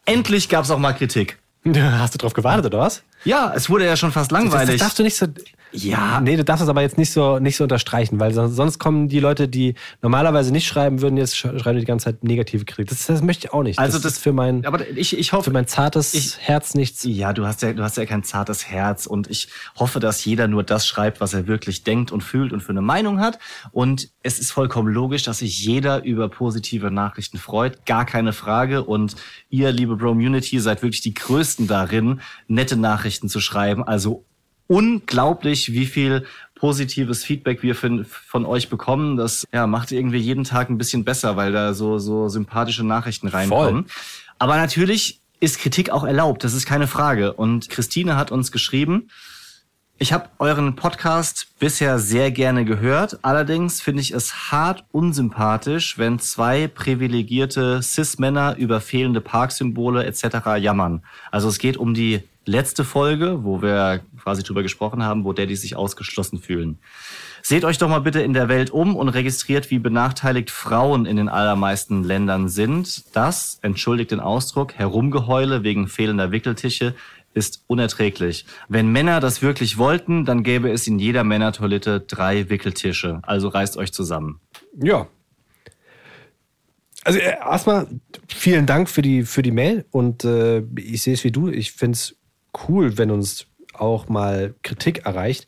[0.05, 1.39] endlich gab's auch mal Kritik.
[1.75, 3.03] Hast du drauf gewartet, oder was?
[3.25, 4.75] Ja, es wurde ja schon fast Das, langweilig.
[4.77, 5.25] das darfst du nicht so.
[5.71, 6.19] Ja.
[6.21, 9.07] Nee, du darfst es aber jetzt nicht so, nicht so unterstreichen, weil son- sonst kommen
[9.07, 12.89] die Leute, die normalerweise nicht schreiben würden, jetzt sch- schreiben die ganze Zeit negative Kritik.
[12.89, 13.77] Das, das möchte ich auch nicht.
[13.77, 16.73] Also das, das- ist für mein, Aber ich, ich hoffe, für mein zartes Ich- Herz
[16.73, 17.03] nichts.
[17.03, 20.47] Ja, du hast ja, du hast ja kein zartes Herz und ich hoffe, dass jeder
[20.47, 23.37] nur das schreibt, was er wirklich denkt und fühlt und für eine Meinung hat.
[23.71, 28.83] Und es ist vollkommen logisch, dass sich jeder über positive Nachrichten freut, gar keine Frage.
[28.83, 29.15] Und
[29.49, 33.83] ihr, liebe Bromunity, seid wirklich die Größten darin, nette Nachrichten zu schreiben.
[33.83, 34.25] Also
[34.69, 39.17] unglaublich, wie viel positives Feedback wir von, von euch bekommen.
[39.17, 43.27] Das ja, macht irgendwie jeden Tag ein bisschen besser, weil da so, so sympathische Nachrichten
[43.27, 43.87] reinkommen.
[44.37, 47.33] Aber natürlich ist Kritik auch erlaubt, das ist keine Frage.
[47.33, 49.09] Und Christine hat uns geschrieben,
[49.97, 53.19] ich habe euren Podcast bisher sehr gerne gehört.
[53.23, 60.57] Allerdings finde ich es hart unsympathisch, wenn zwei privilegierte Cis-Männer über fehlende Parksymbole etc.
[60.57, 61.03] jammern.
[61.31, 65.55] Also es geht um die letzte Folge, wo wir quasi drüber gesprochen haben, wo Daddy
[65.55, 66.79] sich ausgeschlossen fühlen.
[67.41, 71.15] Seht euch doch mal bitte in der Welt um und registriert, wie benachteiligt Frauen in
[71.15, 73.15] den allermeisten Ländern sind.
[73.15, 76.95] Das, entschuldigt den Ausdruck, Herumgeheule wegen fehlender Wickeltische
[77.33, 78.45] ist unerträglich.
[78.67, 83.19] Wenn Männer das wirklich wollten, dann gäbe es in jeder Männertoilette drei Wickeltische.
[83.21, 84.41] Also reißt euch zusammen.
[84.75, 85.07] Ja.
[87.03, 87.87] Also äh, erstmal
[88.27, 91.49] vielen Dank für die, für die Mail und äh, ich sehe es wie du.
[91.49, 92.18] Ich finde es
[92.67, 95.47] cool, wenn uns auch mal Kritik erreicht.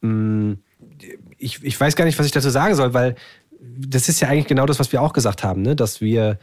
[0.00, 0.54] Mm,
[1.38, 3.14] Ich, ich weiß gar nicht, was ich dazu sagen soll, weil
[3.60, 5.74] das ist ja eigentlich genau das, was wir auch gesagt haben, ne?
[5.74, 6.38] dass wir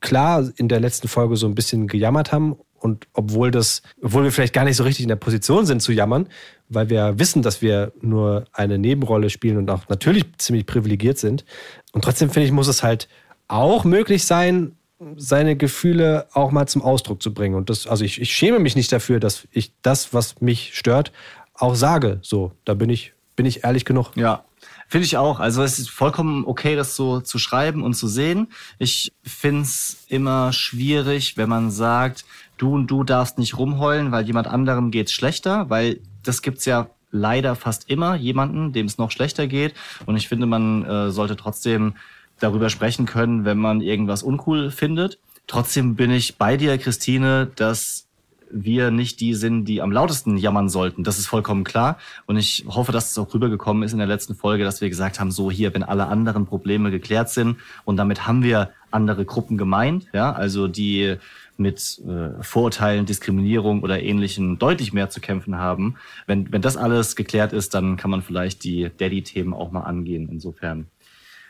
[0.00, 4.32] klar in der letzten Folge so ein bisschen gejammert haben und obwohl das, obwohl wir
[4.32, 6.28] vielleicht gar nicht so richtig in der Position sind zu jammern,
[6.68, 11.44] weil wir wissen, dass wir nur eine Nebenrolle spielen und auch natürlich ziemlich privilegiert sind.
[11.92, 13.08] Und trotzdem finde ich, muss es halt
[13.48, 14.76] auch möglich sein,
[15.16, 17.54] seine Gefühle auch mal zum Ausdruck zu bringen.
[17.54, 21.12] Und das, also ich, ich schäme mich nicht dafür, dass ich das, was mich stört,
[21.54, 22.18] auch sage.
[22.22, 24.12] So, da bin ich, bin ich ehrlich genug.
[24.16, 24.44] Ja,
[24.88, 25.40] finde ich auch.
[25.40, 28.48] Also es ist vollkommen okay, das so zu schreiben und zu sehen.
[28.78, 32.24] Ich find's immer schwierig, wenn man sagt,
[32.56, 36.88] du und du darfst nicht rumheulen, weil jemand anderem geht's schlechter, weil das gibt's ja
[37.10, 39.74] leider fast immer jemanden, dem es noch schlechter geht.
[40.06, 41.94] Und ich finde, man äh, sollte trotzdem
[42.40, 45.18] darüber sprechen können, wenn man irgendwas uncool findet.
[45.46, 48.04] Trotzdem bin ich bei dir, Christine, dass
[48.50, 51.02] wir nicht die sind, die am lautesten jammern sollten.
[51.04, 51.98] Das ist vollkommen klar.
[52.26, 55.18] Und ich hoffe, dass es auch rübergekommen ist in der letzten Folge, dass wir gesagt
[55.18, 57.58] haben, so hier, wenn alle anderen Probleme geklärt sind.
[57.84, 61.16] Und damit haben wir andere Gruppen gemeint, ja, also die
[61.56, 65.96] mit äh, Vorurteilen, Diskriminierung oder Ähnlichem deutlich mehr zu kämpfen haben.
[66.26, 70.28] Wenn, wenn das alles geklärt ist, dann kann man vielleicht die Daddy-Themen auch mal angehen.
[70.30, 70.86] Insofern.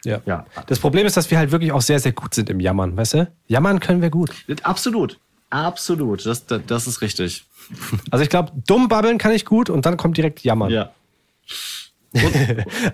[0.04, 0.20] Ja.
[0.26, 0.46] Ja.
[0.66, 3.14] Das Problem ist, dass wir halt wirklich auch sehr, sehr gut sind im Jammern, weißt
[3.14, 3.32] du?
[3.46, 4.30] Jammern können wir gut.
[4.62, 5.18] Absolut.
[5.50, 6.26] Absolut.
[6.26, 7.44] Das, das, das ist richtig.
[8.10, 10.70] Also ich glaube, dumm babbeln kann ich gut und dann kommt direkt Jammern.
[10.70, 10.90] Ja.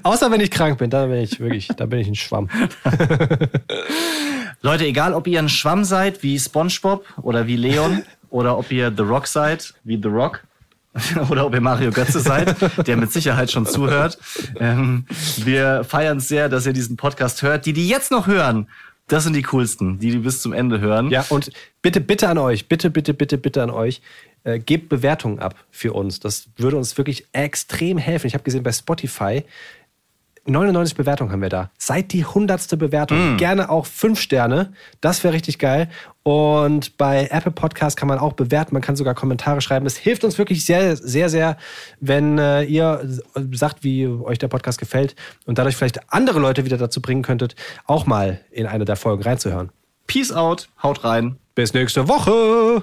[0.05, 2.49] Außer wenn ich krank bin, da bin ich wirklich, da bin ich ein Schwamm.
[4.63, 8.93] Leute, egal ob ihr ein Schwamm seid wie SpongeBob oder wie Leon oder ob ihr
[8.97, 10.45] The Rock seid wie The Rock
[11.31, 14.19] oder ob ihr Mario Götze seid, der mit Sicherheit schon zuhört.
[14.59, 17.67] Ähm, wir feiern es sehr, dass ihr diesen Podcast hört.
[17.67, 18.69] Die, die jetzt noch hören,
[19.07, 21.11] das sind die coolsten, die, die bis zum Ende hören.
[21.11, 21.51] Ja, und
[21.83, 24.03] bitte, bitte an euch, bitte, bitte, bitte, bitte an euch,
[24.45, 26.21] äh, gebt Bewertungen ab für uns.
[26.21, 28.27] Das würde uns wirklich extrem helfen.
[28.27, 29.45] Ich habe gesehen, bei Spotify
[30.47, 31.71] 99 Bewertungen haben wir da.
[31.79, 33.37] Seit die hundertste Bewertung.
[33.37, 34.73] Gerne auch fünf Sterne.
[35.01, 35.89] Das wäre richtig geil.
[36.23, 38.75] Und bei Apple Podcast kann man auch bewerten.
[38.75, 39.87] Man kann sogar Kommentare schreiben.
[39.87, 41.57] Es hilft uns wirklich sehr, sehr, sehr,
[42.01, 43.01] wenn äh, ihr
[43.53, 45.15] sagt, wie euch der Podcast gefällt
[45.47, 47.55] und dadurch vielleicht andere Leute wieder dazu bringen könntet,
[47.87, 49.71] auch mal in eine der Folgen reinzuhören.
[50.07, 51.37] Peace out, haut rein.
[51.55, 52.83] Bis nächste Woche.